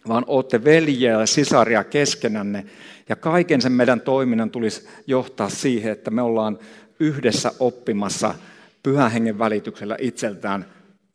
vaan 0.08 0.24
olette 0.28 0.64
veljiä 0.64 1.12
ja 1.20 1.26
sisaria 1.26 1.84
keskenänne. 1.84 2.66
Ja 3.10 3.16
kaiken 3.16 3.62
sen 3.62 3.72
meidän 3.72 4.02
toiminnan 4.02 4.50
tulisi 4.50 4.88
johtaa 5.08 5.50
siihen, 5.50 5.92
että 5.92 6.12
me 6.12 6.22
ollaan 6.22 6.60
yhdessä 7.00 7.52
oppimassa 7.60 8.36
pyhän 8.84 9.12
hengen 9.12 9.40
välityksellä 9.40 9.98
itseltään 10.00 10.66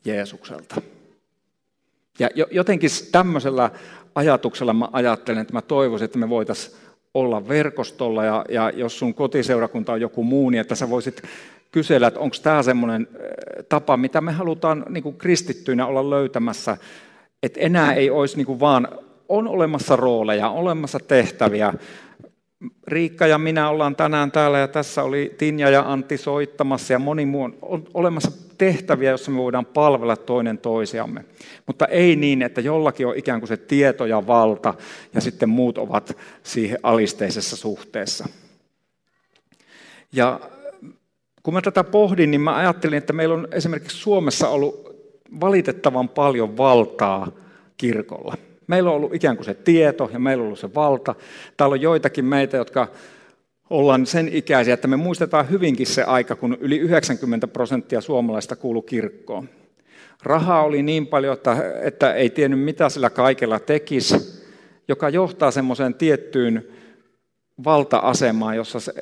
Jeesukselta. 0.05 0.83
Ja 2.19 2.29
jotenkin 2.51 2.91
tämmöisellä 3.13 3.71
ajatuksella 4.15 4.73
mä 4.73 4.89
ajattelen, 4.93 5.41
että 5.41 5.53
mä 5.53 5.63
toivoisin, 5.63 6.05
että 6.05 6.19
me 6.19 6.29
voitaisiin 6.29 6.77
olla 7.15 7.49
verkostolla 7.49 8.25
ja, 8.25 8.45
ja 8.49 8.71
jos 8.71 8.99
sun 8.99 9.15
kotiseurakunta 9.15 9.93
on 9.93 10.01
joku 10.01 10.25
muu, 10.25 10.51
niin 10.51 10.61
että 10.61 10.75
sä 10.75 10.91
voisit 10.91 11.23
kysellä, 11.71 12.07
että 12.07 12.21
onko 12.21 12.37
tämä 12.43 12.63
semmoinen 12.63 13.09
tapa, 13.69 13.97
mitä 13.97 14.21
me 14.21 14.33
halutaan 14.33 14.85
niin 14.89 15.03
kuin 15.03 15.17
kristittyinä 15.17 15.87
olla 15.87 16.11
löytämässä, 16.11 16.77
että 17.43 17.61
enää 17.61 17.93
ei 17.93 18.11
olisi 18.11 18.37
niin 18.37 18.47
kuin 18.47 18.61
vaan, 18.61 18.89
on 19.29 19.49
olemassa 19.49 19.97
rooleja, 19.97 20.49
on 20.49 20.57
olemassa 20.57 20.99
tehtäviä, 20.99 21.75
Riikka 22.87 23.27
ja 23.27 23.39
minä 23.39 23.69
ollaan 23.69 23.97
tänään 23.97 24.33
täällä 24.33 24.59
ja 24.59 24.69
tässä 24.69 25.03
oli 25.03 25.35
Tinja 25.39 25.71
ja 25.71 25.93
Antti 25.93 26.17
soittamassa 26.17 26.93
ja 26.93 26.99
moni 26.99 27.27
muu 27.27 27.51
on 27.63 27.85
olemassa 27.95 28.31
tehtäviä, 28.59 29.11
joissa 29.11 29.31
me 29.31 29.37
voidaan 29.37 29.67
palvella 29.67 30.17
toinen 30.17 30.59
toisiamme. 30.59 31.25
Mutta 31.67 31.87
ei 31.87 32.17
niin, 32.17 32.43
että 32.43 32.61
jollakin 32.61 33.07
on 33.07 33.17
ikään 33.17 33.41
kuin 33.41 33.49
se 33.49 33.57
tieto 33.57 34.07
ja 34.07 34.27
valta 34.27 34.75
ja 35.15 35.21
sitten 35.21 35.49
muut 35.49 35.79
ovat 35.79 36.17
siihen 36.43 36.79
alisteisessa 36.83 37.57
suhteessa. 37.57 38.29
Ja 40.13 40.41
kun 41.43 41.55
mä 41.55 41.61
tätä 41.61 41.85
pohdin, 41.85 42.31
niin 42.31 42.41
mä 42.41 42.57
ajattelin, 42.57 42.99
että 42.99 43.13
meillä 43.13 43.35
on 43.35 43.49
esimerkiksi 43.53 43.97
Suomessa 43.97 44.49
ollut 44.49 44.89
valitettavan 45.41 46.09
paljon 46.09 46.57
valtaa 46.57 47.33
kirkolla. 47.77 48.35
Meillä 48.69 48.91
on 48.91 48.97
ollut 48.97 49.15
ikään 49.15 49.37
kuin 49.37 49.45
se 49.45 49.55
tieto 49.55 50.11
ja 50.13 50.19
meillä 50.19 50.43
on 50.43 50.47
ollut 50.47 50.59
se 50.59 50.75
valta. 50.75 51.15
Täällä 51.57 51.73
on 51.73 51.81
joitakin 51.81 52.25
meitä, 52.25 52.57
jotka 52.57 52.89
ollaan 53.71 54.07
sen 54.07 54.29
ikäisiä, 54.33 54.75
että 54.75 54.89
me 54.89 54.97
muistetaan 54.97 55.51
hyvinkin 55.51 55.87
se 55.87 56.03
aika, 56.03 56.37
kun 56.37 56.57
yli 56.61 56.79
90 56.79 57.49
prosenttia 57.49 58.01
suomalaista 58.01 58.57
kuulu 58.57 58.83
kirkkoon. 58.83 59.49
Rahaa 60.23 60.65
oli 60.65 60.83
niin 60.83 61.07
paljon, 61.07 61.35
että, 61.35 61.57
että 61.83 62.15
ei 62.15 62.31
tiennyt 62.31 62.61
mitä 62.61 62.89
sillä 62.89 63.11
kaikella 63.11 63.61
tekisi, 63.61 64.45
joka 64.89 65.09
johtaa 65.09 65.51
semmoiseen 65.51 65.95
tiettyyn 65.95 66.69
valta-asemaan, 67.65 68.57
jossa 68.57 68.81
se, 68.81 68.93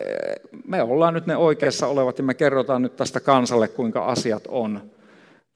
me 0.67 0.83
ollaan 0.83 1.15
nyt 1.15 1.27
ne 1.27 1.37
oikeassa 1.37 1.87
olevat 1.87 2.19
ja 2.19 2.25
me 2.25 2.35
kerrotaan 2.35 2.83
nyt 2.83 2.97
tästä 2.97 3.21
kansalle, 3.21 3.69
kuinka 3.69 4.05
asiat 4.05 4.43
on. 4.49 4.91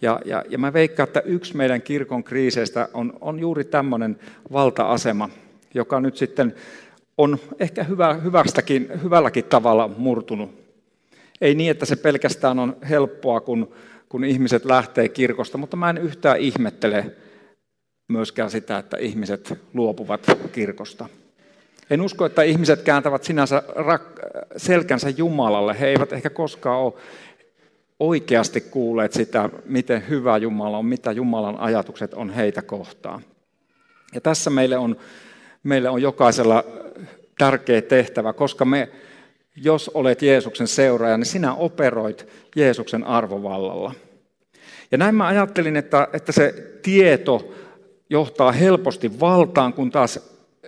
Ja, 0.02 0.20
ja, 0.24 0.44
ja 0.48 0.58
mä 0.58 0.72
veikkaan, 0.72 1.06
että 1.06 1.20
yksi 1.20 1.56
meidän 1.56 1.82
kirkon 1.82 2.24
kriiseistä 2.24 2.88
on, 2.94 3.12
on 3.20 3.38
juuri 3.38 3.64
tämmöinen 3.64 4.18
valta-asema, 4.52 5.28
joka 5.74 6.00
nyt 6.00 6.16
sitten 6.16 6.54
on 7.18 7.38
ehkä 7.58 7.84
hyvä, 7.84 8.14
hyvästäkin, 8.14 8.90
hyvälläkin 9.02 9.44
tavalla 9.44 9.88
murtunut. 9.96 10.60
Ei 11.40 11.54
niin, 11.54 11.70
että 11.70 11.86
se 11.86 11.96
pelkästään 11.96 12.58
on 12.58 12.76
helppoa, 12.88 13.40
kun, 13.40 13.74
kun 14.08 14.24
ihmiset 14.24 14.64
lähtee 14.64 15.08
kirkosta, 15.08 15.58
mutta 15.58 15.76
mä 15.76 15.90
en 15.90 15.98
yhtään 15.98 16.38
ihmettele 16.38 17.06
myöskään 18.08 18.50
sitä, 18.50 18.78
että 18.78 18.96
ihmiset 18.96 19.58
luopuvat 19.74 20.26
kirkosta. 20.52 21.08
En 21.90 22.00
usko, 22.00 22.26
että 22.26 22.42
ihmiset 22.42 22.82
kääntävät 22.82 23.24
sinänsä 23.24 23.62
selkänsä 24.56 25.08
Jumalalle. 25.08 25.80
He 25.80 25.86
eivät 25.86 26.12
ehkä 26.12 26.30
koskaan 26.30 26.78
ole 26.78 26.92
oikeasti 28.00 28.60
kuulleet 28.60 29.12
sitä, 29.12 29.50
miten 29.64 30.08
hyvä 30.08 30.36
Jumala 30.36 30.78
on, 30.78 30.86
mitä 30.86 31.12
Jumalan 31.12 31.60
ajatukset 31.60 32.14
on 32.14 32.30
heitä 32.30 32.62
kohtaan. 32.62 33.24
Ja 34.14 34.20
tässä 34.20 34.50
meille 34.50 34.78
on, 34.78 34.96
meille 35.62 35.88
on 35.88 36.02
jokaisella 36.02 36.64
tärkeä 37.38 37.82
tehtävä, 37.82 38.32
koska 38.32 38.64
me, 38.64 38.88
jos 39.56 39.90
olet 39.94 40.22
Jeesuksen 40.22 40.68
seuraaja, 40.68 41.16
niin 41.16 41.26
sinä 41.26 41.54
operoit 41.54 42.26
Jeesuksen 42.56 43.04
arvovallalla. 43.04 43.94
Ja 44.90 44.98
näin 44.98 45.14
mä 45.14 45.26
ajattelin, 45.26 45.76
että, 45.76 46.08
että 46.12 46.32
se 46.32 46.54
tieto 46.82 47.54
johtaa 48.10 48.52
helposti 48.52 49.20
valtaan, 49.20 49.72
kun 49.72 49.90
taas 49.90 50.20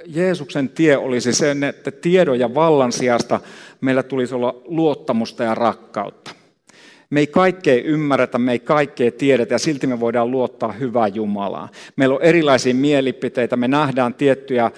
Jeesuksen 0.07 0.69
tie 0.69 0.97
olisi 0.97 1.33
sen, 1.33 1.65
että 1.65 1.91
tiedon 1.91 2.39
ja 2.39 2.55
vallan 2.55 2.93
sijasta 2.93 3.41
meillä 3.81 4.03
tulisi 4.03 4.35
olla 4.35 4.55
luottamusta 4.65 5.43
ja 5.43 5.55
rakkautta. 5.55 6.42
Me 7.13 7.21
ei 7.21 7.27
kaikkea 7.27 7.83
ymmärretä, 7.85 8.39
me 8.39 8.53
ei 8.53 8.59
kaikkea 8.59 9.11
tiedetä 9.11 9.55
ja 9.55 9.59
silti 9.59 9.87
me 9.87 10.01
voidaan 10.01 10.31
luottaa 10.31 10.73
hyvää 10.73 11.09
Jumalaa. 11.09 11.69
Meillä 11.97 12.15
on 12.15 12.23
erilaisia 12.23 12.75
mielipiteitä, 12.75 13.57
me 13.57 13.69
nähdään 13.69 14.15
tiettyjä 14.15 14.71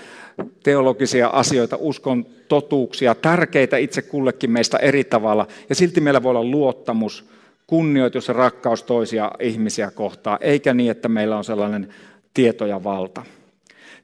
teologisia 0.62 1.28
asioita, 1.28 1.76
uskon 1.80 2.26
totuuksia, 2.48 3.14
tärkeitä 3.14 3.76
itse 3.76 4.02
kullekin 4.02 4.50
meistä 4.50 4.78
eri 4.78 5.04
tavalla. 5.04 5.46
Ja 5.68 5.74
silti 5.74 6.00
meillä 6.00 6.22
voi 6.22 6.30
olla 6.30 6.44
luottamus, 6.44 7.24
kunnioitus 7.66 8.28
ja 8.28 8.34
rakkaus 8.34 8.82
toisia 8.82 9.30
ihmisiä 9.40 9.90
kohtaan, 9.90 10.38
eikä 10.40 10.74
niin, 10.74 10.90
että 10.90 11.08
meillä 11.08 11.36
on 11.36 11.44
sellainen 11.44 11.88
tieto 12.34 12.66
ja 12.66 12.84
valta. 12.84 13.22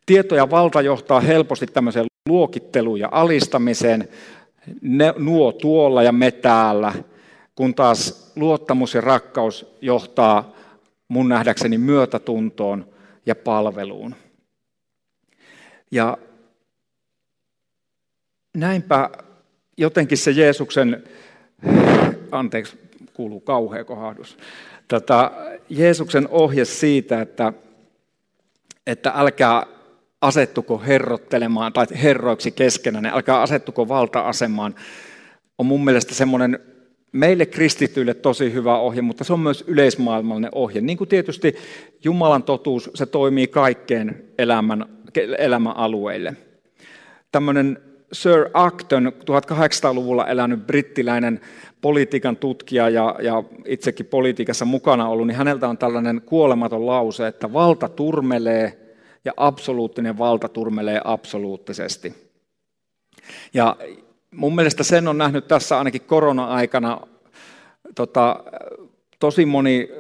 Tieto 0.06 0.34
ja 0.34 0.50
valta 0.50 0.80
johtaa 0.80 1.20
helposti 1.20 1.66
tämmöiseen 1.66 2.06
luokitteluun 2.28 3.00
ja 3.00 3.08
alistamiseen, 3.12 4.08
ne, 4.82 5.14
nuo 5.18 5.52
tuolla 5.52 6.02
ja 6.02 6.12
me 6.12 6.30
täällä, 6.30 6.94
kun 7.60 7.74
taas 7.74 8.32
luottamus 8.36 8.94
ja 8.94 9.00
rakkaus 9.00 9.76
johtaa 9.80 10.52
mun 11.08 11.28
nähdäkseni 11.28 11.78
myötätuntoon 11.78 12.88
ja 13.26 13.34
palveluun. 13.34 14.14
Ja 15.90 16.18
näinpä 18.56 19.10
jotenkin 19.76 20.18
se 20.18 20.30
Jeesuksen, 20.30 21.04
anteeksi, 22.32 22.78
kuuluu 23.12 23.40
kauhea 23.40 23.84
kohdus, 23.84 24.38
Tätä 24.88 25.30
Jeesuksen 25.68 26.28
ohje 26.30 26.64
siitä, 26.64 27.20
että, 27.20 27.52
että 28.86 29.12
älkää 29.14 29.66
asettuko 30.20 30.78
herrottelemaan 30.78 31.72
tai 31.72 31.86
herroiksi 32.02 32.50
keskenään, 32.50 33.06
älkää 33.06 33.40
asettuko 33.40 33.88
valta-asemaan, 33.88 34.74
on 35.58 35.66
mun 35.66 35.84
mielestä 35.84 36.14
semmoinen 36.14 36.69
meille 37.12 37.46
kristityille 37.46 38.14
tosi 38.14 38.52
hyvä 38.52 38.78
ohje, 38.78 39.02
mutta 39.02 39.24
se 39.24 39.32
on 39.32 39.40
myös 39.40 39.64
yleismaailmallinen 39.66 40.50
ohje. 40.54 40.80
Niin 40.80 40.98
kuin 40.98 41.08
tietysti 41.08 41.56
Jumalan 42.04 42.42
totuus, 42.42 42.90
se 42.94 43.06
toimii 43.06 43.46
kaikkeen 43.46 44.24
elämän, 44.38 44.86
elämän 45.38 45.76
alueille. 45.76 46.36
Tämmöinen 47.32 47.78
Sir 48.12 48.50
Acton, 48.54 49.12
1800-luvulla 49.30 50.26
elänyt 50.26 50.66
brittiläinen 50.66 51.40
politiikan 51.80 52.36
tutkija 52.36 52.88
ja, 52.88 53.16
ja 53.22 53.44
itsekin 53.66 54.06
politiikassa 54.06 54.64
mukana 54.64 55.08
ollut, 55.08 55.26
niin 55.26 55.36
häneltä 55.36 55.68
on 55.68 55.78
tällainen 55.78 56.22
kuolematon 56.26 56.86
lause, 56.86 57.26
että 57.26 57.52
valta 57.52 57.88
turmelee 57.88 58.78
ja 59.24 59.32
absoluuttinen 59.36 60.18
valta 60.18 60.48
turmelee 60.48 61.00
absoluuttisesti. 61.04 62.14
Ja 63.54 63.76
mun 64.34 64.54
mielestä 64.54 64.84
sen 64.84 65.08
on 65.08 65.18
nähnyt 65.18 65.48
tässä 65.48 65.78
ainakin 65.78 66.00
korona-aikana 66.00 67.00
tota, 67.94 68.44
tosi 69.18 69.46
moni 69.46 69.90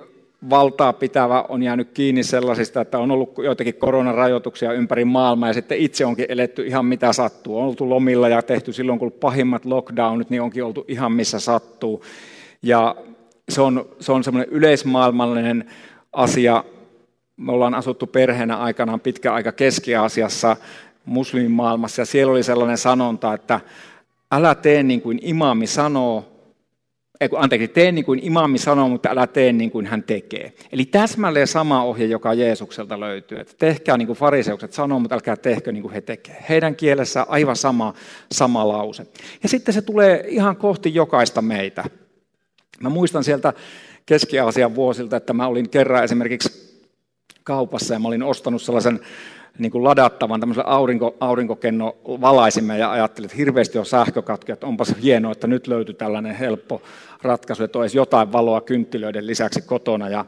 valtaa 0.50 0.92
pitävä 0.92 1.44
on 1.48 1.62
jäänyt 1.62 1.90
kiinni 1.90 2.22
sellaisista, 2.22 2.80
että 2.80 2.98
on 2.98 3.10
ollut 3.10 3.32
joitakin 3.38 3.74
koronarajoituksia 3.74 4.72
ympäri 4.72 5.04
maailmaa 5.04 5.48
ja 5.48 5.54
sitten 5.54 5.78
itse 5.78 6.04
onkin 6.04 6.26
eletty 6.28 6.66
ihan 6.66 6.86
mitä 6.86 7.12
sattuu. 7.12 7.58
On 7.58 7.66
oltu 7.66 7.90
lomilla 7.90 8.28
ja 8.28 8.42
tehty 8.42 8.72
silloin, 8.72 8.98
kun 8.98 9.12
pahimmat 9.12 9.64
lockdownit, 9.64 10.30
niin 10.30 10.42
onkin 10.42 10.64
oltu 10.64 10.84
ihan 10.88 11.12
missä 11.12 11.38
sattuu. 11.40 12.04
Ja 12.62 12.96
se 13.48 13.60
on, 13.60 13.88
se 14.00 14.12
on 14.12 14.24
semmoinen 14.24 14.52
yleismaailmallinen 14.52 15.70
asia. 16.12 16.64
Me 17.36 17.52
ollaan 17.52 17.74
asuttu 17.74 18.06
perheenä 18.06 18.56
aikanaan 18.56 19.00
pitkä 19.00 19.34
aika 19.34 19.52
Keski-Aasiassa, 19.52 20.56
muslimimaailmassa, 21.04 22.02
ja 22.02 22.06
siellä 22.06 22.32
oli 22.32 22.42
sellainen 22.42 22.78
sanonta, 22.78 23.34
että 23.34 23.60
älä 24.32 24.54
tee 24.54 24.82
niin 24.82 25.02
kuin 25.02 25.18
imaami 25.22 25.66
sanoo, 25.66 26.30
anteeksi, 27.36 27.68
tee 27.68 27.92
niin 27.92 28.04
kuin 28.04 28.20
imami 28.22 28.58
sanoo, 28.58 28.88
mutta 28.88 29.10
älä 29.10 29.26
tee 29.26 29.52
niin 29.52 29.70
kuin 29.70 29.86
hän 29.86 30.02
tekee. 30.02 30.52
Eli 30.72 30.84
täsmälleen 30.84 31.46
sama 31.46 31.84
ohje, 31.84 32.06
joka 32.06 32.34
Jeesukselta 32.34 33.00
löytyy. 33.00 33.38
Että 33.40 33.54
tehkää 33.58 33.96
niin 33.96 34.06
kuin 34.06 34.18
fariseukset 34.18 34.72
sanoo, 34.72 34.98
mutta 34.98 35.14
älkää 35.14 35.36
tehkö 35.36 35.72
niin 35.72 35.82
kuin 35.82 35.94
he 35.94 36.00
tekee. 36.00 36.44
Heidän 36.48 36.76
kielessä 36.76 37.26
aivan 37.28 37.56
sama, 37.56 37.94
sama 38.32 38.68
lause. 38.68 39.06
Ja 39.42 39.48
sitten 39.48 39.74
se 39.74 39.82
tulee 39.82 40.24
ihan 40.28 40.56
kohti 40.56 40.94
jokaista 40.94 41.42
meitä. 41.42 41.84
Mä 42.80 42.88
muistan 42.88 43.24
sieltä 43.24 43.52
Keski-Aasian 44.06 44.74
vuosilta, 44.74 45.16
että 45.16 45.32
mä 45.32 45.46
olin 45.46 45.70
kerran 45.70 46.04
esimerkiksi 46.04 46.80
kaupassa 47.44 47.94
ja 47.94 48.00
mä 48.00 48.08
olin 48.08 48.22
ostanut 48.22 48.62
sellaisen 48.62 49.00
niin 49.60 49.72
kuin 49.72 49.84
ladattavan 49.84 50.40
tämmöisen 50.40 50.66
aurinko, 50.66 51.16
aurinkokenno 51.20 51.96
valaisimme 52.04 52.78
ja 52.78 52.90
ajattelin, 52.90 53.26
että 53.26 53.36
hirveästi 53.36 53.78
on 53.78 53.86
sähkökatkoja, 53.86 54.54
että 54.54 54.66
onpas 54.66 54.94
hienoa, 55.02 55.32
että 55.32 55.46
nyt 55.46 55.66
löytyi 55.66 55.94
tällainen 55.94 56.34
helppo 56.34 56.82
ratkaisu, 57.22 57.64
että 57.64 57.78
olisi 57.78 57.98
jotain 57.98 58.32
valoa 58.32 58.60
kynttilöiden 58.60 59.26
lisäksi 59.26 59.62
kotona 59.62 60.08
ja 60.08 60.24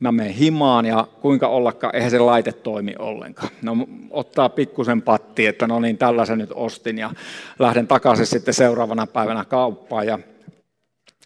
mä 0.00 0.12
menen 0.12 0.32
himaan 0.32 0.86
ja 0.86 1.06
kuinka 1.20 1.48
ollakaan, 1.48 1.94
eihän 1.96 2.10
se 2.10 2.18
laite 2.18 2.52
toimi 2.52 2.94
ollenkaan. 2.98 3.48
No 3.62 3.76
ottaa 4.10 4.48
pikkusen 4.48 5.02
patti, 5.02 5.46
että 5.46 5.66
no 5.66 5.80
niin, 5.80 5.98
tällaisen 5.98 6.38
nyt 6.38 6.52
ostin 6.54 6.98
ja 6.98 7.10
lähden 7.58 7.86
takaisin 7.86 8.26
sitten 8.26 8.54
seuraavana 8.54 9.06
päivänä 9.06 9.44
kauppaan 9.44 10.06
ja 10.06 10.18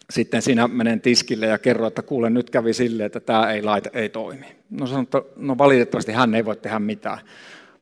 sitten 0.09 0.41
siinä 0.41 0.67
menen 0.67 1.01
tiskille 1.01 1.45
ja 1.45 1.57
kerron, 1.57 1.87
että 1.87 2.01
kuule, 2.01 2.29
nyt 2.29 2.49
kävi 2.49 2.73
silleen, 2.73 3.05
että 3.05 3.19
tämä 3.19 3.51
ei 3.51 3.61
laite 3.61 3.89
ei 3.93 4.09
toimi. 4.09 4.45
No 4.69 4.87
sanon, 4.87 5.03
että 5.03 5.21
no 5.35 5.57
valitettavasti 5.57 6.11
hän 6.11 6.35
ei 6.35 6.45
voi 6.45 6.55
tehdä 6.55 6.79
mitään. 6.79 7.17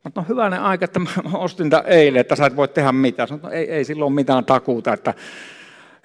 Mutta 0.03 0.21
no 0.21 0.25
hyvänen 0.29 0.61
aika, 0.61 0.85
että 0.85 0.99
mä 0.99 1.09
ostin 1.33 1.69
tämän 1.69 1.85
eilen, 1.87 2.21
että 2.21 2.35
sä 2.35 2.45
et 2.45 2.55
voi 2.55 2.67
tehdä 2.67 2.91
mitään. 2.91 3.27
Sanoin, 3.27 3.43
no 3.43 3.49
ei, 3.49 3.71
ei 3.71 3.85
silloin 3.85 4.13
mitään 4.13 4.45
takuuta. 4.45 4.93
Että... 4.93 5.13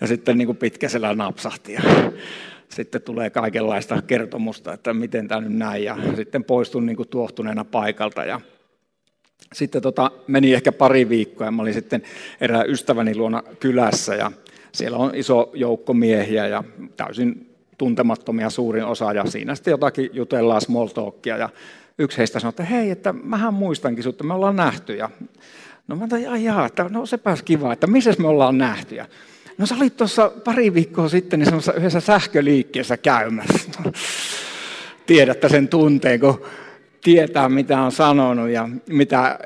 Ja 0.00 0.06
sitten 0.06 0.38
niin 0.38 0.46
kuin 0.46 0.58
pitkäsellä 0.58 1.14
napsahti. 1.14 1.72
Ja 1.72 1.82
sitten 2.68 3.02
tulee 3.02 3.30
kaikenlaista 3.30 4.02
kertomusta, 4.02 4.72
että 4.72 4.94
miten 4.94 5.28
tämä 5.28 5.40
nyt 5.40 5.58
näin. 5.58 5.84
Ja 5.84 5.96
sitten 6.16 6.44
poistun 6.44 6.86
niin 6.86 7.08
tuohtuneena 7.10 7.64
paikalta. 7.64 8.24
Ja 8.24 8.40
sitten 9.52 9.82
tota, 9.82 10.10
meni 10.26 10.54
ehkä 10.54 10.72
pari 10.72 11.08
viikkoa 11.08 11.46
ja 11.46 11.50
mä 11.50 11.62
olin 11.62 11.74
sitten 11.74 12.02
erään 12.40 12.70
ystäväni 12.70 13.16
luona 13.16 13.42
kylässä. 13.60 14.14
Ja 14.14 14.32
siellä 14.76 14.96
on 14.96 15.14
iso 15.14 15.50
joukko 15.54 15.94
miehiä 15.94 16.46
ja 16.46 16.64
täysin 16.96 17.54
tuntemattomia 17.78 18.50
suurin 18.50 18.84
osa, 18.84 19.12
ja 19.12 19.24
siinä 19.26 19.54
sitten 19.54 19.70
jotakin 19.70 20.10
jutellaan 20.12 20.60
small 20.60 20.86
talkia, 20.86 21.36
ja 21.36 21.48
yksi 21.98 22.18
heistä 22.18 22.40
sanoi, 22.40 22.50
että 22.50 22.64
hei, 22.64 22.90
että 22.90 23.12
mähän 23.12 23.54
muistankin 23.54 24.02
sinut, 24.02 24.22
me 24.22 24.34
ollaan 24.34 24.56
nähty, 24.56 24.94
ja 24.94 25.10
no 25.88 25.96
mä 25.96 26.06
ajattelin, 26.12 26.44
jaa, 26.44 26.66
että 26.66 26.86
no 26.90 27.06
sepäs 27.06 27.42
kiva, 27.42 27.72
että 27.72 27.86
missä 27.86 28.14
me 28.18 28.28
ollaan 28.28 28.58
nähty, 28.58 28.94
ja 28.94 29.06
no 29.58 29.66
sä 29.66 29.74
olit 29.76 29.96
tuossa 29.96 30.32
pari 30.44 30.74
viikkoa 30.74 31.08
sitten 31.08 31.40
niin 31.40 31.54
yhdessä 31.76 32.00
sähköliikkeessä 32.00 32.96
käymässä. 32.96 33.82
Tiedätte 35.06 35.48
sen 35.48 35.68
tunteen, 35.68 36.20
kun 36.20 36.42
tietää, 37.04 37.48
mitä 37.48 37.80
on 37.80 37.92
sanonut 37.92 38.48
ja 38.48 38.68
mitä 38.88 39.38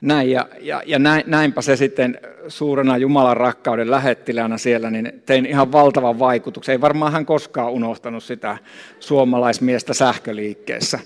näin, 0.00 0.30
ja, 0.30 0.48
ja, 0.60 0.82
ja 0.86 0.98
näin, 0.98 1.24
näinpä 1.26 1.62
se 1.62 1.76
sitten 1.76 2.18
suurena 2.48 2.96
Jumalan 2.96 3.36
rakkauden 3.36 3.90
lähettiläänä 3.90 4.58
siellä, 4.58 4.90
niin 4.90 5.22
tein 5.26 5.46
ihan 5.46 5.72
valtavan 5.72 6.18
vaikutuksen. 6.18 6.72
Ei 6.72 6.80
varmaan 6.80 7.12
hän 7.12 7.26
koskaan 7.26 7.72
unohtanut 7.72 8.24
sitä 8.24 8.58
suomalaismiestä 9.00 9.94
sähköliikkeessä. 9.94 10.98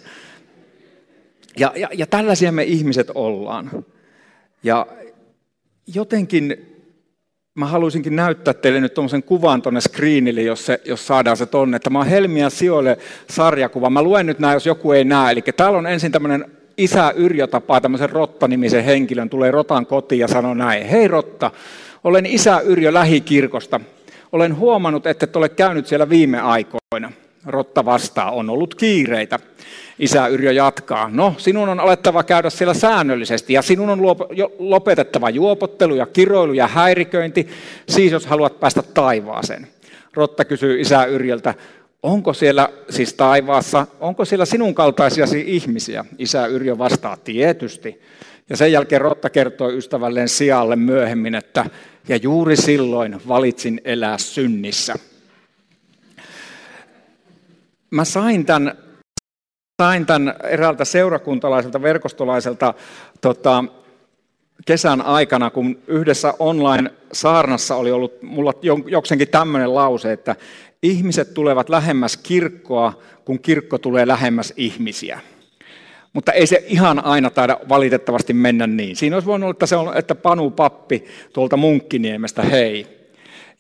Ja, 1.59 1.73
ja, 1.77 1.89
ja 1.95 2.07
tällaisia 2.07 2.53
me 2.53 2.63
ihmiset 2.63 3.11
ollaan. 3.15 3.85
Ja 4.63 4.87
jotenkin 5.95 6.75
mä 7.55 7.67
haluaisinkin 7.67 8.17
näyttää 8.17 8.55
teille 8.55 8.81
nyt 8.81 8.95
tuommoisen 8.95 9.23
kuvan 9.23 9.63
tuonne 9.63 9.81
screenille, 9.81 10.43
jos, 10.43 10.67
se, 10.67 10.81
jos 10.85 11.07
saadaan 11.07 11.37
se 11.37 11.47
tonne. 11.47 11.79
Tämä 11.79 12.01
on 12.01 12.07
Helmiä 12.07 12.51
sijoille 12.51 12.99
sarjakuva. 13.31 13.91
Mä 13.91 14.03
luen 14.03 14.27
nyt 14.27 14.39
nämä, 14.39 14.53
jos 14.53 14.67
joku 14.67 14.93
ei 14.93 15.05
näe. 15.05 15.33
Eli 15.33 15.43
täällä 15.57 15.79
on 15.79 15.87
ensin 15.87 16.13
tämmöinen 16.13 16.45
isä 16.77 17.13
Yrjö 17.17 17.47
tapaa 17.47 17.81
tämmöisen 17.81 18.11
Rotta-nimisen 18.11 18.85
henkilön, 18.85 19.31
tulee 19.31 19.51
Rotan 19.51 19.87
kotiin 19.87 20.19
ja 20.19 20.29
sanoo 20.29 20.55
näin, 20.55 20.87
hei 20.87 21.09
Rotta, 21.09 21.51
olen 22.05 22.27
isä 22.27 22.61
Yrjö 22.61 22.93
lähikirkosta. 22.93 23.81
Olen 24.33 24.57
huomannut, 24.57 25.07
että 25.07 25.25
et 25.25 25.37
ole 25.37 25.49
käynyt 25.49 25.87
siellä 25.87 26.09
viime 26.09 26.41
aikoina. 26.41 27.13
Rotta 27.47 27.85
vastaa, 27.85 28.31
on 28.31 28.51
ollut 28.51 28.75
kiireitä. 28.75 29.39
Isä 29.99 30.27
Yrjö 30.27 30.53
jatkaa, 30.53 31.11
no 31.13 31.35
sinun 31.39 31.69
on 31.69 31.81
alettava 31.81 32.23
käydä 32.23 32.51
siellä 32.51 32.75
säännöllisesti 32.75 33.53
ja 33.53 33.63
sinun 33.63 33.91
on 33.91 34.03
lopetettava 34.59 35.31
juopottelu 35.31 35.95
ja 35.95 36.07
kiroilu 36.07 36.53
ja 36.53 36.67
häiriköinti, 36.67 37.49
siis 37.89 38.13
jos 38.13 38.27
haluat 38.27 38.61
päästä 38.61 38.83
taivaaseen. 38.83 39.69
Rotta 40.15 40.45
kysyy 40.45 40.81
isä 40.81 41.05
Yrjöltä, 41.05 41.55
onko 42.05 42.33
siellä 42.33 42.69
siis 42.91 43.15
taivaassa, 43.15 43.87
onko 44.01 44.25
siellä 44.25 44.45
sinun 44.45 44.75
kaltaisiasi 44.75 45.45
ihmisiä? 45.47 46.05
Isä 46.19 46.47
Yrjö 46.47 46.79
vastaa 46.79 47.17
tietysti. 47.17 48.01
Ja 48.51 48.57
sen 48.57 48.73
jälkeen 48.73 49.01
Rotta 49.01 49.31
kertoi 49.31 49.77
ystävälleen 49.77 50.29
sijalle 50.29 50.77
myöhemmin, 50.77 51.35
että 51.35 51.67
ja 52.09 52.17
juuri 52.17 52.57
silloin 52.57 53.21
valitsin 53.29 53.81
elää 53.85 54.19
synnissä. 54.19 54.95
Mä 57.91 58.05
sain 58.05 58.47
tämän, 58.47 58.79
sain 59.83 60.07
tämän 60.07 60.35
eräältä 60.43 60.85
seurakuntalaiselta, 60.85 61.83
verkostolaiselta 61.83 62.75
tota, 63.21 63.65
kesän 64.67 65.03
aikana, 65.03 65.51
kun 65.51 65.79
yhdessä 65.87 66.35
online-saarnassa 66.39 67.77
oli 67.77 67.93
ollut 67.93 68.23
mulla 68.23 68.53
jokseenkin 68.87 69.29
tämmöinen 69.29 69.75
lause, 69.75 70.13
että 70.13 70.37
ihmiset 70.83 71.35
tulevat 71.35 71.69
lähemmäs 71.69 72.17
kirkkoa, 72.17 73.03
kun 73.25 73.41
kirkko 73.41 73.79
tulee 73.79 74.07
lähemmäs 74.07 74.53
ihmisiä. 74.57 75.21
Mutta 76.13 76.33
ei 76.33 76.47
se 76.47 76.65
ihan 76.67 77.05
aina 77.05 77.31
taida 77.31 77.59
valitettavasti 77.69 78.33
mennä 78.33 78.67
niin. 78.67 78.97
Siinä 78.97 79.17
olisi 79.17 79.27
voinut 79.27 79.45
olla, 79.45 79.55
että, 79.55 79.67
se 79.67 79.77
on, 79.77 79.97
että 79.97 80.15
Panu 80.15 80.51
Pappi 80.51 81.05
tuolta 81.33 81.57
Munkkiniemestä, 81.57 82.43
hei. 82.43 82.87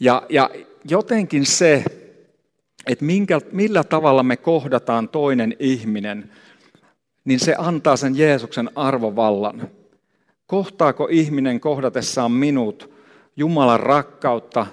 Ja, 0.00 0.22
ja 0.28 0.50
jotenkin 0.90 1.46
se, 1.46 1.84
että 2.86 3.04
minkä, 3.04 3.40
millä 3.52 3.84
tavalla 3.84 4.22
me 4.22 4.36
kohdataan 4.36 5.08
toinen 5.08 5.56
ihminen, 5.58 6.30
niin 7.24 7.40
se 7.40 7.54
antaa 7.58 7.96
sen 7.96 8.18
Jeesuksen 8.18 8.70
arvovallan. 8.74 9.70
Kohtaako 10.46 11.08
ihminen 11.10 11.60
kohdatessaan 11.60 12.32
minut 12.32 12.94
Jumalan 13.36 13.80
rakkautta 13.80 14.66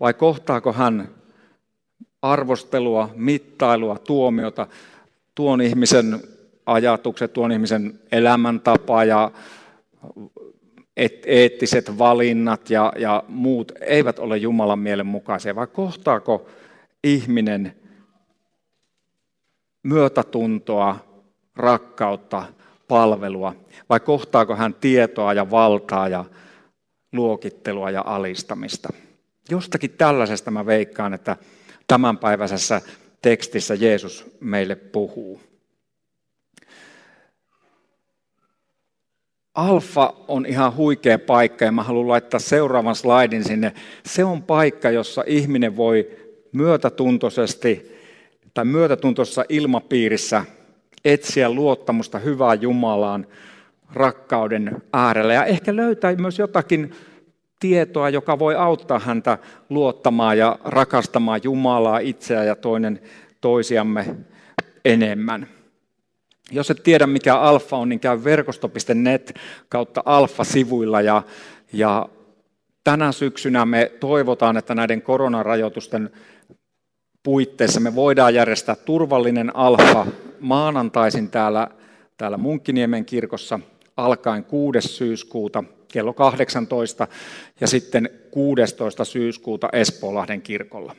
vai 0.00 0.14
kohtaako 0.14 0.72
hän 0.72 1.08
arvostelua, 2.22 3.10
mittailua, 3.14 3.98
tuomiota, 3.98 4.66
tuon 5.34 5.60
ihmisen 5.60 6.20
ajatukset, 6.66 7.32
tuon 7.32 7.52
ihmisen 7.52 8.00
elämäntapa 8.12 9.04
ja 9.04 9.30
eettiset 11.26 11.98
valinnat 11.98 12.70
ja, 12.70 12.92
ja 12.96 13.24
muut 13.28 13.72
eivät 13.80 14.18
ole 14.18 14.36
Jumalan 14.36 14.78
mielen 14.78 15.06
mukaisia, 15.06 15.54
vai 15.54 15.66
kohtaako 15.66 16.46
ihminen 17.04 17.76
myötätuntoa, 19.82 20.96
rakkautta, 21.56 22.44
palvelua, 22.88 23.54
vai 23.88 24.00
kohtaako 24.00 24.56
hän 24.56 24.74
tietoa 24.74 25.32
ja 25.32 25.50
valtaa 25.50 26.08
ja 26.08 26.24
luokittelua 27.12 27.90
ja 27.90 28.02
alistamista. 28.06 28.88
Jostakin 29.50 29.90
tällaisesta 29.90 30.50
mä 30.50 30.66
veikkaan, 30.66 31.14
että 31.14 31.36
tämänpäiväisessä 31.86 32.80
tekstissä 33.22 33.74
Jeesus 33.74 34.26
meille 34.40 34.74
puhuu. 34.74 35.40
Alfa 39.54 40.14
on 40.28 40.46
ihan 40.46 40.76
huikea 40.76 41.18
paikka 41.18 41.64
ja 41.64 41.72
mä 41.72 41.82
haluan 41.82 42.08
laittaa 42.08 42.40
seuraavan 42.40 42.96
slaidin 42.96 43.44
sinne. 43.44 43.72
Se 44.06 44.24
on 44.24 44.42
paikka, 44.42 44.90
jossa 44.90 45.24
ihminen 45.26 45.76
voi 45.76 46.10
myötätuntoisesti 46.52 47.98
tai 48.54 48.64
myötätuntoisessa 48.64 49.44
ilmapiirissä 49.48 50.44
etsiä 51.12 51.50
luottamusta 51.50 52.18
hyvään 52.18 52.62
Jumalaan 52.62 53.26
rakkauden 53.92 54.82
äärellä 54.92 55.34
ja 55.34 55.44
ehkä 55.44 55.76
löytää 55.76 56.14
myös 56.16 56.38
jotakin 56.38 56.92
tietoa, 57.60 58.08
joka 58.08 58.38
voi 58.38 58.54
auttaa 58.54 58.98
häntä 58.98 59.38
luottamaan 59.68 60.38
ja 60.38 60.58
rakastamaan 60.64 61.40
Jumalaa, 61.44 61.98
itseä 61.98 62.44
ja 62.44 62.56
toinen 62.56 63.00
toisiamme 63.40 64.16
enemmän. 64.84 65.46
Jos 66.50 66.70
et 66.70 66.82
tiedä 66.82 67.06
mikä 67.06 67.38
alfa 67.38 67.76
on, 67.76 67.88
niin 67.88 68.00
käy 68.00 68.24
verkosto.net 68.24 69.34
kautta 69.68 70.02
alfa-sivuilla 70.04 71.00
ja, 71.00 71.22
ja 71.72 72.08
tänä 72.84 73.12
syksynä 73.12 73.66
me 73.66 73.92
toivotaan, 74.00 74.56
että 74.56 74.74
näiden 74.74 75.02
koronarajoitusten 75.02 76.10
puitteissa 77.22 77.80
me 77.80 77.94
voidaan 77.94 78.34
järjestää 78.34 78.74
turvallinen 78.74 79.56
alfa 79.56 80.06
maanantaisin 80.40 81.30
täällä, 81.30 81.68
täällä 82.16 82.36
Munkkiniemen 82.36 83.04
kirkossa 83.04 83.60
alkaen 83.96 84.44
6. 84.44 84.80
syyskuuta 84.80 85.64
kello 85.92 86.12
18 86.12 87.08
ja 87.60 87.66
sitten 87.66 88.10
16. 88.30 89.04
syyskuuta 89.04 89.68
Espoolahden 89.72 90.42
kirkolla. 90.42 90.96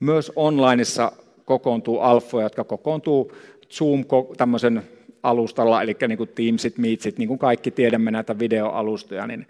Myös 0.00 0.32
onlineissa 0.36 1.12
kokoontuu 1.44 2.00
alfoja, 2.00 2.46
jotka 2.46 2.64
kokoontuu 2.64 3.32
Zoom 3.70 4.04
alustalla, 5.22 5.82
eli 5.82 5.96
niin 6.08 6.18
kuin 6.18 6.30
Teamsit, 6.34 6.78
Meetsit, 6.78 7.18
niin 7.18 7.28
kuin 7.28 7.38
kaikki 7.38 7.70
tiedämme 7.70 8.10
näitä 8.10 8.38
videoalustoja, 8.38 9.26
niin 9.26 9.46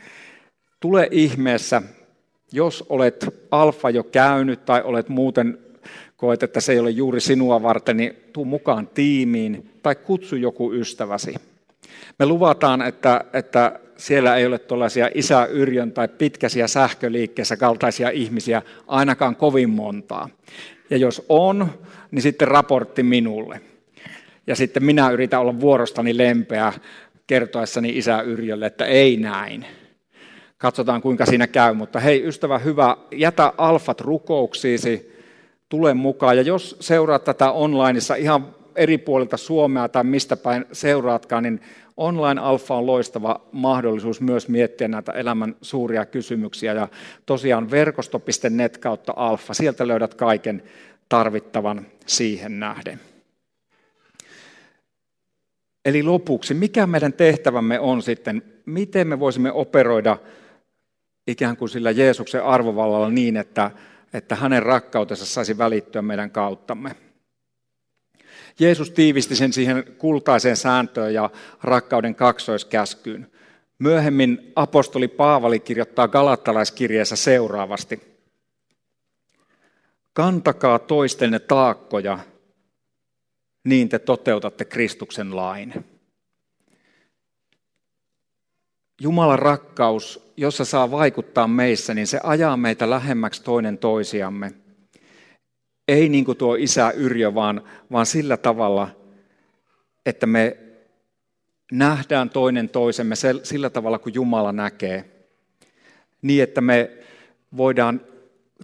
tule 0.80 1.08
ihmeessä, 1.10 1.82
jos 2.52 2.84
olet 2.88 3.46
alfa 3.50 3.90
jo 3.90 4.04
käynyt 4.04 4.64
tai 4.64 4.82
olet 4.82 5.08
muuten 5.08 5.58
koet, 6.22 6.42
että 6.42 6.60
se 6.60 6.72
ei 6.72 6.78
ole 6.78 6.90
juuri 6.90 7.20
sinua 7.20 7.62
varten, 7.62 7.96
niin 7.96 8.16
tuu 8.32 8.44
mukaan 8.44 8.86
tiimiin 8.86 9.70
tai 9.82 9.94
kutsu 9.94 10.36
joku 10.36 10.72
ystäväsi. 10.72 11.34
Me 12.18 12.26
luvataan, 12.26 12.82
että, 12.82 13.24
että 13.32 13.80
siellä 13.96 14.36
ei 14.36 14.46
ole 14.46 14.58
tuollaisia 14.58 15.10
isä 15.14 15.44
Yrjön 15.44 15.92
tai 15.92 16.08
pitkäisiä 16.08 16.66
sähköliikkeessä 16.66 17.56
kaltaisia 17.56 18.10
ihmisiä 18.10 18.62
ainakaan 18.86 19.36
kovin 19.36 19.70
montaa. 19.70 20.28
Ja 20.90 20.96
jos 20.96 21.26
on, 21.28 21.70
niin 22.10 22.22
sitten 22.22 22.48
raportti 22.48 23.02
minulle. 23.02 23.60
Ja 24.46 24.56
sitten 24.56 24.84
minä 24.84 25.10
yritän 25.10 25.40
olla 25.40 25.60
vuorostani 25.60 26.18
lempeä 26.18 26.72
kertoessani 27.26 27.98
isä 27.98 28.20
Yrjölle, 28.20 28.66
että 28.66 28.84
ei 28.84 29.16
näin. 29.16 29.66
Katsotaan 30.58 31.02
kuinka 31.02 31.26
siinä 31.26 31.46
käy, 31.46 31.74
mutta 31.74 32.00
hei 32.00 32.26
ystävä 32.26 32.58
hyvä, 32.58 32.96
jätä 33.12 33.52
alfat 33.58 34.00
rukouksiisi, 34.00 35.11
tule 35.72 35.94
mukaan. 35.94 36.36
Ja 36.36 36.42
jos 36.42 36.76
seuraat 36.80 37.24
tätä 37.24 37.52
onlineissa 37.52 38.14
ihan 38.14 38.54
eri 38.76 38.98
puolilta 38.98 39.36
Suomea 39.36 39.88
tai 39.88 40.04
mistä 40.04 40.36
päin 40.36 40.64
seuraatkaan, 40.72 41.42
niin 41.42 41.60
Online 41.96 42.40
Alfa 42.40 42.74
on 42.74 42.86
loistava 42.86 43.40
mahdollisuus 43.52 44.20
myös 44.20 44.48
miettiä 44.48 44.88
näitä 44.88 45.12
elämän 45.12 45.56
suuria 45.62 46.06
kysymyksiä. 46.06 46.72
Ja 46.72 46.88
tosiaan 47.26 47.70
verkosto.net 47.70 48.78
kautta 48.78 49.12
Alfa, 49.16 49.54
sieltä 49.54 49.88
löydät 49.88 50.14
kaiken 50.14 50.62
tarvittavan 51.08 51.86
siihen 52.06 52.60
nähden. 52.60 53.00
Eli 55.84 56.02
lopuksi, 56.02 56.54
mikä 56.54 56.86
meidän 56.86 57.12
tehtävämme 57.12 57.80
on 57.80 58.02
sitten, 58.02 58.42
miten 58.66 59.08
me 59.08 59.20
voisimme 59.20 59.52
operoida 59.52 60.16
ikään 61.26 61.56
kuin 61.56 61.68
sillä 61.68 61.90
Jeesuksen 61.90 62.44
arvovallalla 62.44 63.10
niin, 63.10 63.36
että, 63.36 63.70
että 64.12 64.34
hänen 64.34 64.62
rakkautensa 64.62 65.26
saisi 65.26 65.58
välittyä 65.58 66.02
meidän 66.02 66.30
kauttamme. 66.30 66.96
Jeesus 68.58 68.90
tiivisti 68.90 69.36
sen 69.36 69.52
siihen 69.52 69.84
kultaiseen 69.98 70.56
sääntöön 70.56 71.14
ja 71.14 71.30
rakkauden 71.62 72.14
kaksoiskäskyyn. 72.14 73.32
Myöhemmin 73.78 74.52
apostoli 74.56 75.08
Paavali 75.08 75.60
kirjoittaa 75.60 76.08
galattalaiskirjeessä 76.08 77.16
seuraavasti. 77.16 78.00
Kantakaa 80.12 80.78
toistenne 80.78 81.38
taakkoja, 81.38 82.18
niin 83.64 83.88
te 83.88 83.98
toteutatte 83.98 84.64
Kristuksen 84.64 85.36
lain. 85.36 85.91
Jumalan 89.02 89.38
rakkaus, 89.38 90.32
jossa 90.36 90.64
saa 90.64 90.90
vaikuttaa 90.90 91.48
meissä, 91.48 91.94
niin 91.94 92.06
se 92.06 92.20
ajaa 92.22 92.56
meitä 92.56 92.90
lähemmäksi 92.90 93.42
toinen 93.42 93.78
toisiamme– 93.78 94.52
ei 95.88 96.08
niin 96.08 96.24
kuin 96.24 96.38
tuo 96.38 96.54
isä 96.54 96.90
Yrjö, 96.90 97.34
vaan, 97.34 97.62
vaan 97.92 98.06
sillä 98.06 98.36
tavalla, 98.36 98.88
että 100.06 100.26
me 100.26 100.56
nähdään 101.72 102.30
toinen 102.30 102.68
toisemme 102.68 103.14
sillä 103.42 103.70
tavalla, 103.70 103.98
kuin 103.98 104.14
Jumala 104.14 104.52
näkee. 104.52 105.04
Niin, 106.22 106.42
että 106.42 106.60
me 106.60 106.90
voidaan 107.56 108.00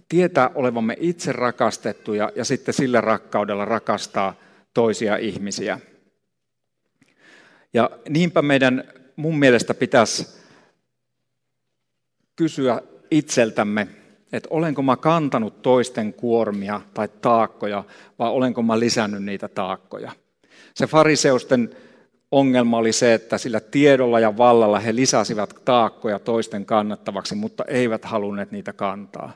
tietää 0.09 0.51
olevamme 0.55 0.95
itse 0.99 1.31
rakastettuja 1.31 2.31
ja 2.35 2.45
sitten 2.45 2.73
sillä 2.73 3.01
rakkaudella 3.01 3.65
rakastaa 3.65 4.35
toisia 4.73 5.17
ihmisiä. 5.17 5.79
Ja 7.73 7.89
niinpä 8.09 8.41
meidän 8.41 8.93
mun 9.19 9.39
mielestä 9.39 9.73
pitäisi 9.73 10.27
kysyä 12.35 12.81
itseltämme, 13.11 13.87
että 14.31 14.47
olenko 14.51 14.81
mä 14.81 14.97
kantanut 14.97 15.61
toisten 15.61 16.13
kuormia 16.13 16.81
tai 16.93 17.07
taakkoja 17.21 17.83
vai 18.19 18.29
olenko 18.29 18.61
mä 18.61 18.79
lisännyt 18.79 19.23
niitä 19.23 19.47
taakkoja. 19.47 20.11
Se 20.73 20.87
fariseusten 20.87 21.75
ongelma 22.31 22.77
oli 22.77 22.91
se, 22.91 23.13
että 23.13 23.37
sillä 23.37 23.59
tiedolla 23.59 24.19
ja 24.19 24.37
vallalla 24.37 24.79
he 24.79 24.95
lisäsivät 24.95 25.49
taakkoja 25.65 26.19
toisten 26.19 26.65
kannattavaksi, 26.65 27.35
mutta 27.35 27.63
eivät 27.67 28.05
halunneet 28.05 28.51
niitä 28.51 28.73
kantaa. 28.73 29.33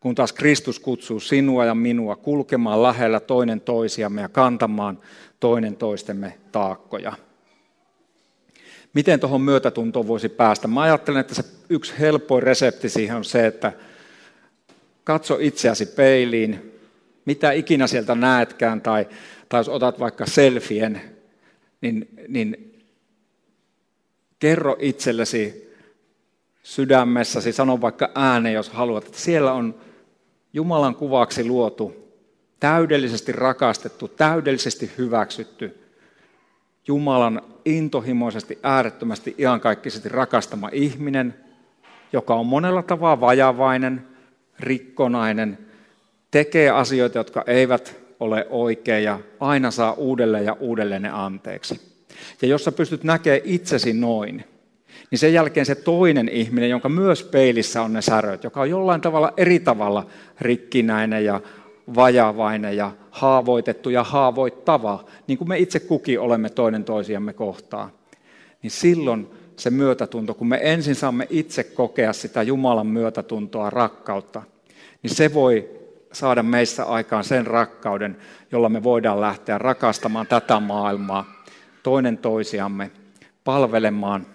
Kun 0.00 0.14
taas 0.14 0.32
Kristus 0.32 0.78
kutsuu 0.78 1.20
sinua 1.20 1.64
ja 1.64 1.74
minua 1.74 2.16
kulkemaan 2.16 2.82
lähellä 2.82 3.20
toinen 3.20 3.60
toisiamme 3.60 4.20
ja 4.20 4.28
kantamaan 4.28 4.98
toinen 5.40 5.76
toistemme 5.76 6.38
taakkoja. 6.52 7.27
Miten 8.94 9.20
tuohon 9.20 9.40
myötätuntoon 9.40 10.06
voisi 10.06 10.28
päästä? 10.28 10.68
Mä 10.68 10.82
ajattelen, 10.82 11.20
että 11.20 11.34
se 11.34 11.44
yksi 11.68 11.94
helpoin 11.98 12.42
resepti 12.42 12.88
siihen 12.88 13.16
on 13.16 13.24
se, 13.24 13.46
että 13.46 13.72
katso 15.04 15.36
itseäsi 15.40 15.86
peiliin, 15.86 16.80
mitä 17.24 17.52
ikinä 17.52 17.86
sieltä 17.86 18.14
näetkään, 18.14 18.80
tai, 18.80 19.08
tai 19.48 19.60
jos 19.60 19.68
otat 19.68 20.00
vaikka 20.00 20.26
selfien, 20.26 21.00
niin, 21.80 22.08
niin 22.28 22.68
Kerro 24.38 24.76
itsellesi 24.80 25.74
sydämessäsi, 26.62 27.52
sano 27.52 27.80
vaikka 27.80 28.10
ääneen, 28.14 28.54
jos 28.54 28.70
haluat, 28.70 29.04
että 29.04 29.18
siellä 29.18 29.52
on 29.52 29.80
Jumalan 30.52 30.94
kuvaksi 30.94 31.44
luotu, 31.44 32.12
täydellisesti 32.60 33.32
rakastettu, 33.32 34.08
täydellisesti 34.08 34.90
hyväksytty, 34.98 35.87
Jumalan 36.88 37.42
intohimoisesti, 37.64 38.58
äärettömästi, 38.62 39.34
iankaikkisesti 39.38 40.08
rakastama 40.08 40.68
ihminen, 40.72 41.34
joka 42.12 42.34
on 42.34 42.46
monella 42.46 42.82
tavalla 42.82 43.20
vajavainen, 43.20 44.02
rikkonainen, 44.60 45.58
tekee 46.30 46.70
asioita, 46.70 47.18
jotka 47.18 47.44
eivät 47.46 47.96
ole 48.20 48.46
oikein 48.50 49.04
ja 49.04 49.18
aina 49.40 49.70
saa 49.70 49.92
uudelleen 49.92 50.44
ja 50.44 50.56
uudelleen 50.60 51.02
ne 51.02 51.10
anteeksi. 51.10 51.80
Ja 52.42 52.48
jos 52.48 52.64
sä 52.64 52.72
pystyt 52.72 53.04
näkemään 53.04 53.40
itsesi 53.44 53.92
noin, 53.92 54.44
niin 55.10 55.18
sen 55.18 55.32
jälkeen 55.32 55.66
se 55.66 55.74
toinen 55.74 56.28
ihminen, 56.28 56.70
jonka 56.70 56.88
myös 56.88 57.22
peilissä 57.22 57.82
on 57.82 57.92
ne 57.92 58.02
säröt, 58.02 58.44
joka 58.44 58.60
on 58.60 58.70
jollain 58.70 59.00
tavalla 59.00 59.32
eri 59.36 59.60
tavalla 59.60 60.06
rikkinäinen 60.40 61.24
ja 61.24 61.40
vajavainen 61.94 62.76
ja 62.76 62.92
haavoitettu 63.10 63.90
ja 63.90 64.04
haavoittava, 64.04 65.04
niin 65.26 65.38
kuin 65.38 65.48
me 65.48 65.58
itse 65.58 65.80
kukin 65.80 66.20
olemme 66.20 66.50
toinen 66.50 66.84
toisiamme 66.84 67.32
kohtaan, 67.32 67.90
niin 68.62 68.70
silloin 68.70 69.30
se 69.56 69.70
myötätunto, 69.70 70.34
kun 70.34 70.48
me 70.48 70.60
ensin 70.62 70.94
saamme 70.94 71.26
itse 71.30 71.64
kokea 71.64 72.12
sitä 72.12 72.42
Jumalan 72.42 72.86
myötätuntoa, 72.86 73.70
rakkautta, 73.70 74.42
niin 75.02 75.14
se 75.14 75.34
voi 75.34 75.70
saada 76.12 76.42
meissä 76.42 76.84
aikaan 76.84 77.24
sen 77.24 77.46
rakkauden, 77.46 78.16
jolla 78.52 78.68
me 78.68 78.82
voidaan 78.82 79.20
lähteä 79.20 79.58
rakastamaan 79.58 80.26
tätä 80.26 80.60
maailmaa, 80.60 81.32
toinen 81.82 82.18
toisiamme, 82.18 82.90
palvelemaan 83.44 84.26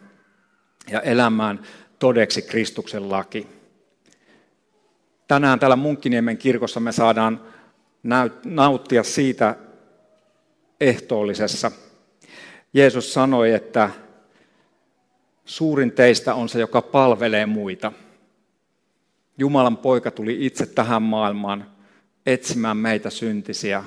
ja 0.92 1.02
elämään 1.02 1.60
todeksi 2.00 2.42
Kristuksen 2.42 3.10
laki. 3.10 3.63
Tänään 5.34 5.60
täällä 5.60 5.76
Munkkiniemen 5.76 6.38
kirkossa 6.38 6.80
me 6.80 6.92
saadaan 6.92 7.42
nauttia 8.46 9.04
siitä 9.04 9.56
ehtoollisessa. 10.82 11.72
Jeesus 12.74 13.14
sanoi, 13.14 13.52
että 13.52 13.90
suurin 15.46 15.92
teistä 15.92 16.36
on 16.36 16.50
se, 16.50 16.60
joka 16.60 16.82
palvelee 16.82 17.46
muita. 17.46 17.92
Jumalan 19.38 19.78
poika 19.78 20.12
tuli 20.12 20.46
itse 20.46 20.66
tähän 20.66 21.02
maailmaan 21.02 21.72
etsimään 22.26 22.78
meitä 22.78 23.10
syntisiä, 23.10 23.84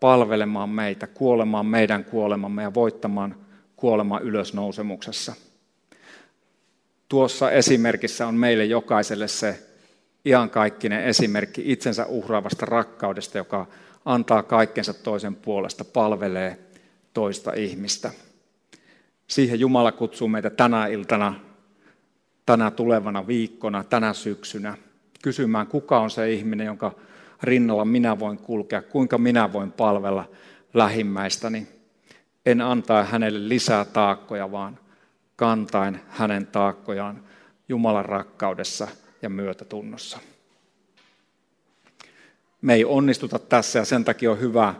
palvelemaan 0.00 0.70
meitä, 0.70 1.06
kuolemaan 1.06 1.66
meidän 1.66 2.04
kuolemamme 2.04 2.62
ja 2.62 2.74
voittamaan 2.74 3.36
kuolema 3.76 4.20
ylösnousemuksessa. 4.20 5.34
Tuossa 7.08 7.50
esimerkissä 7.50 8.26
on 8.26 8.34
meille 8.34 8.64
jokaiselle 8.64 9.28
se 9.28 9.65
iankaikkinen 10.26 11.04
esimerkki 11.04 11.62
itsensä 11.72 12.06
uhraavasta 12.06 12.66
rakkaudesta, 12.66 13.38
joka 13.38 13.66
antaa 14.04 14.42
kaikkensa 14.42 14.94
toisen 14.94 15.34
puolesta, 15.34 15.84
palvelee 15.84 16.58
toista 17.14 17.52
ihmistä. 17.52 18.10
Siihen 19.26 19.60
Jumala 19.60 19.92
kutsuu 19.92 20.28
meitä 20.28 20.50
tänä 20.50 20.86
iltana, 20.86 21.34
tänä 22.46 22.70
tulevana 22.70 23.26
viikkona, 23.26 23.84
tänä 23.84 24.12
syksynä 24.12 24.76
kysymään, 25.22 25.66
kuka 25.66 26.00
on 26.00 26.10
se 26.10 26.32
ihminen, 26.32 26.66
jonka 26.66 26.92
rinnalla 27.42 27.84
minä 27.84 28.18
voin 28.18 28.38
kulkea, 28.38 28.82
kuinka 28.82 29.18
minä 29.18 29.52
voin 29.52 29.72
palvella 29.72 30.28
lähimmäistäni. 30.74 31.66
En 32.46 32.60
antaa 32.60 33.04
hänelle 33.04 33.48
lisää 33.48 33.84
taakkoja, 33.84 34.52
vaan 34.52 34.78
kantain 35.36 36.00
hänen 36.08 36.46
taakkojaan 36.46 37.22
Jumalan 37.68 38.04
rakkaudessa 38.04 38.88
ja 39.22 39.28
myötätunnossa. 39.28 40.18
Me 42.62 42.74
ei 42.74 42.84
onnistuta 42.84 43.38
tässä 43.38 43.78
ja 43.78 43.84
sen 43.84 44.04
takia 44.04 44.30
on 44.30 44.40
hyvä 44.40 44.74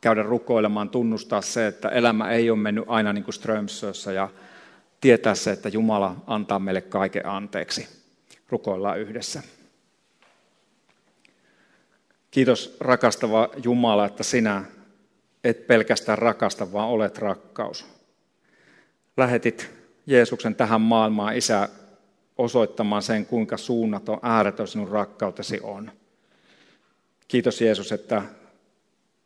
käydä 0.00 0.22
rukoilemaan, 0.22 0.90
tunnustaa 0.90 1.42
se, 1.42 1.66
että 1.66 1.88
elämä 1.88 2.30
ei 2.30 2.50
ole 2.50 2.58
mennyt 2.58 2.84
aina 2.86 3.12
niin 3.12 3.24
kuin 3.24 3.34
Strömsössä 3.34 4.12
ja 4.12 4.28
tietää 5.00 5.34
se, 5.34 5.50
että 5.50 5.68
Jumala 5.68 6.16
antaa 6.26 6.58
meille 6.58 6.80
kaiken 6.80 7.26
anteeksi. 7.26 7.88
Rukoillaan 8.48 9.00
yhdessä. 9.00 9.42
Kiitos 12.30 12.76
rakastava 12.80 13.48
Jumala, 13.64 14.06
että 14.06 14.22
sinä 14.22 14.64
et 15.44 15.66
pelkästään 15.66 16.18
rakasta, 16.18 16.72
vaan 16.72 16.88
olet 16.88 17.18
rakkaus. 17.18 17.86
Lähetit 19.16 19.70
Jeesuksen 20.06 20.54
tähän 20.54 20.80
maailmaan, 20.80 21.36
Isä, 21.36 21.68
osoittamaan 22.38 23.02
sen, 23.02 23.26
kuinka 23.26 23.56
suunnaton, 23.56 24.18
ääretön 24.22 24.68
sinun 24.68 24.88
rakkautesi 24.88 25.60
on. 25.62 25.90
Kiitos 27.28 27.60
Jeesus, 27.60 27.92
että 27.92 28.22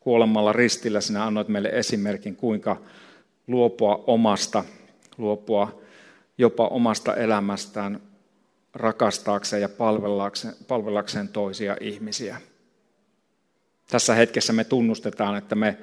kuolemalla 0.01 0.53
ristillä 0.53 1.01
sinä 1.01 1.25
annoit 1.25 1.49
meille 1.49 1.69
esimerkin, 1.69 2.37
kuinka 2.37 2.77
luopua 3.47 4.05
omasta, 4.07 4.65
luopua 5.19 5.83
jopa 6.39 6.69
omasta 6.69 7.17
elämästään 7.17 8.01
rakastaakseen 8.75 9.63
ja 9.63 9.69
palvellakseen, 9.69 10.55
palvellakseen 10.69 11.29
toisia 11.29 11.77
ihmisiä. 11.81 12.37
Tässä 13.91 14.15
hetkessä 14.15 14.53
me 14.53 14.65
tunnustetaan, 14.65 15.37
että 15.37 15.55
me 15.55 15.79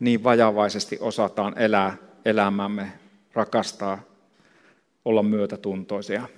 niin 0.00 0.24
vajavaisesti 0.24 0.98
osataan 1.00 1.58
elää 1.58 1.96
elämämme, 2.24 2.92
rakastaa, 3.32 4.02
olla 5.04 5.22
myötätuntoisia. 5.22 6.28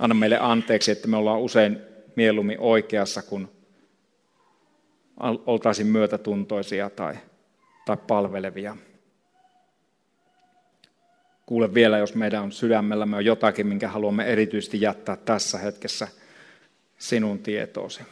Anna 0.00 0.14
meille 0.14 0.38
anteeksi, 0.40 0.90
että 0.90 1.08
me 1.08 1.16
ollaan 1.16 1.40
usein 1.40 1.78
mieluummin 2.16 2.60
oikeassa, 2.60 3.22
kun 3.22 3.50
oltaisiin 5.46 5.86
myötätuntoisia 5.88 6.90
tai, 6.90 7.14
tai 7.86 7.96
palvelevia. 8.06 8.76
Kuule 11.46 11.74
vielä, 11.74 11.98
jos 11.98 12.14
meidän 12.14 12.42
on 12.42 12.52
sydämellämme 12.52 13.16
on 13.16 13.24
jotakin, 13.24 13.66
minkä 13.66 13.88
haluamme 13.88 14.24
erityisesti 14.24 14.80
jättää 14.80 15.16
tässä 15.16 15.58
hetkessä 15.58 16.08
sinun 16.98 17.38
tietoosi. 17.38 18.02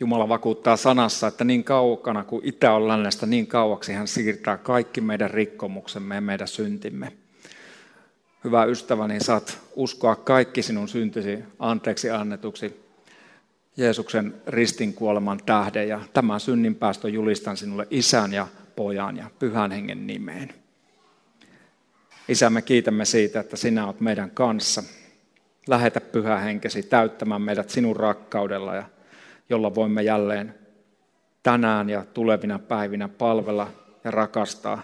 Jumala 0.00 0.28
vakuuttaa 0.28 0.76
sanassa, 0.76 1.26
että 1.26 1.44
niin 1.44 1.64
kaukana 1.64 2.24
kuin 2.24 2.44
itä 2.44 2.72
on 2.72 2.88
lännestä, 2.88 3.26
niin 3.26 3.46
kauaksi 3.46 3.92
hän 3.92 4.08
siirtää 4.08 4.56
kaikki 4.56 5.00
meidän 5.00 5.30
rikkomuksemme 5.30 6.14
ja 6.14 6.20
meidän 6.20 6.48
syntimme. 6.48 7.12
Hyvä 8.44 8.64
ystäväni, 8.64 9.20
saat 9.20 9.58
uskoa 9.76 10.16
kaikki 10.16 10.62
sinun 10.62 10.88
syntisi 10.88 11.38
anteeksi 11.58 12.10
annetuksi 12.10 12.84
Jeesuksen 13.76 14.34
ristin 14.46 14.94
kuoleman 14.94 15.40
tähden. 15.46 15.88
Ja 15.88 16.00
tämän 16.12 16.40
synninpäästön 16.40 17.12
julistan 17.12 17.56
sinulle 17.56 17.86
isän 17.90 18.32
ja 18.32 18.46
pojan 18.76 19.16
ja 19.16 19.30
pyhän 19.38 19.70
hengen 19.70 20.06
nimeen. 20.06 20.54
Isä, 22.28 22.50
me 22.50 22.62
kiitämme 22.62 23.04
siitä, 23.04 23.40
että 23.40 23.56
sinä 23.56 23.86
olet 23.86 24.00
meidän 24.00 24.30
kanssa. 24.30 24.82
Lähetä 25.66 26.00
pyhä 26.00 26.38
henkesi 26.38 26.82
täyttämään 26.82 27.42
meidät 27.42 27.70
sinun 27.70 27.96
rakkaudella 27.96 28.74
ja 28.74 28.84
jolla 29.48 29.74
voimme 29.74 30.02
jälleen 30.02 30.54
tänään 31.42 31.90
ja 31.90 32.04
tulevina 32.14 32.58
päivinä 32.58 33.08
palvella 33.08 33.70
ja 34.04 34.10
rakastaa 34.10 34.82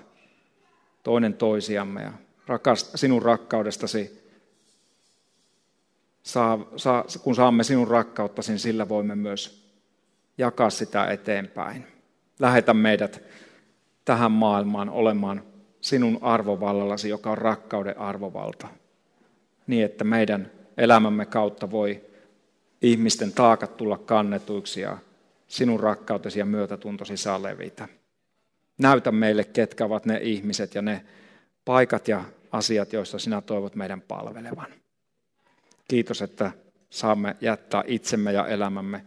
toinen 1.02 1.34
toisiamme. 1.34 2.02
Ja 2.02 2.12
rakast, 2.46 2.90
sinun 2.94 3.22
rakkaudestasi, 3.22 4.30
saa, 6.22 6.58
saa, 6.76 7.04
kun 7.22 7.34
saamme 7.34 7.64
sinun 7.64 7.88
rakkauttasi, 7.88 8.52
niin 8.52 8.58
sillä 8.58 8.88
voimme 8.88 9.14
myös 9.14 9.70
jakaa 10.38 10.70
sitä 10.70 11.06
eteenpäin. 11.06 11.86
Lähetä 12.38 12.74
meidät 12.74 13.22
tähän 14.04 14.32
maailmaan 14.32 14.90
olemaan 14.90 15.42
sinun 15.80 16.18
arvovallallasi, 16.22 17.08
joka 17.08 17.30
on 17.30 17.38
rakkauden 17.38 17.98
arvovalta, 17.98 18.68
niin 19.66 19.84
että 19.84 20.04
meidän 20.04 20.50
elämämme 20.76 21.26
kautta 21.26 21.70
voi 21.70 22.09
ihmisten 22.82 23.32
taakat 23.32 23.76
tulla 23.76 23.98
kannetuiksi 23.98 24.80
ja 24.80 24.98
sinun 25.48 25.80
rakkautesi 25.80 26.38
ja 26.38 26.44
myötätuntosi 26.44 27.16
saa 27.16 27.42
levitä. 27.42 27.88
Näytä 28.78 29.12
meille, 29.12 29.44
ketkä 29.44 29.84
ovat 29.84 30.06
ne 30.06 30.18
ihmiset 30.22 30.74
ja 30.74 30.82
ne 30.82 31.04
paikat 31.64 32.08
ja 32.08 32.24
asiat, 32.52 32.92
joissa 32.92 33.18
sinä 33.18 33.40
toivot 33.40 33.74
meidän 33.74 34.00
palvelevan. 34.00 34.66
Kiitos, 35.88 36.22
että 36.22 36.52
saamme 36.90 37.36
jättää 37.40 37.84
itsemme 37.86 38.32
ja 38.32 38.46
elämämme, 38.46 39.04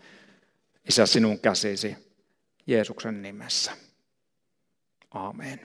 Isä, 0.89 1.05
sinun 1.05 1.39
käsisi 1.39 1.95
Jeesuksen 2.67 3.21
nimessä. 3.21 3.71
Amen. 5.11 5.59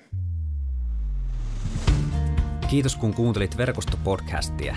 Kiitos 2.70 2.96
kun 2.96 3.14
kuuntelit 3.14 3.56
verkostopodcastia. 3.56 4.76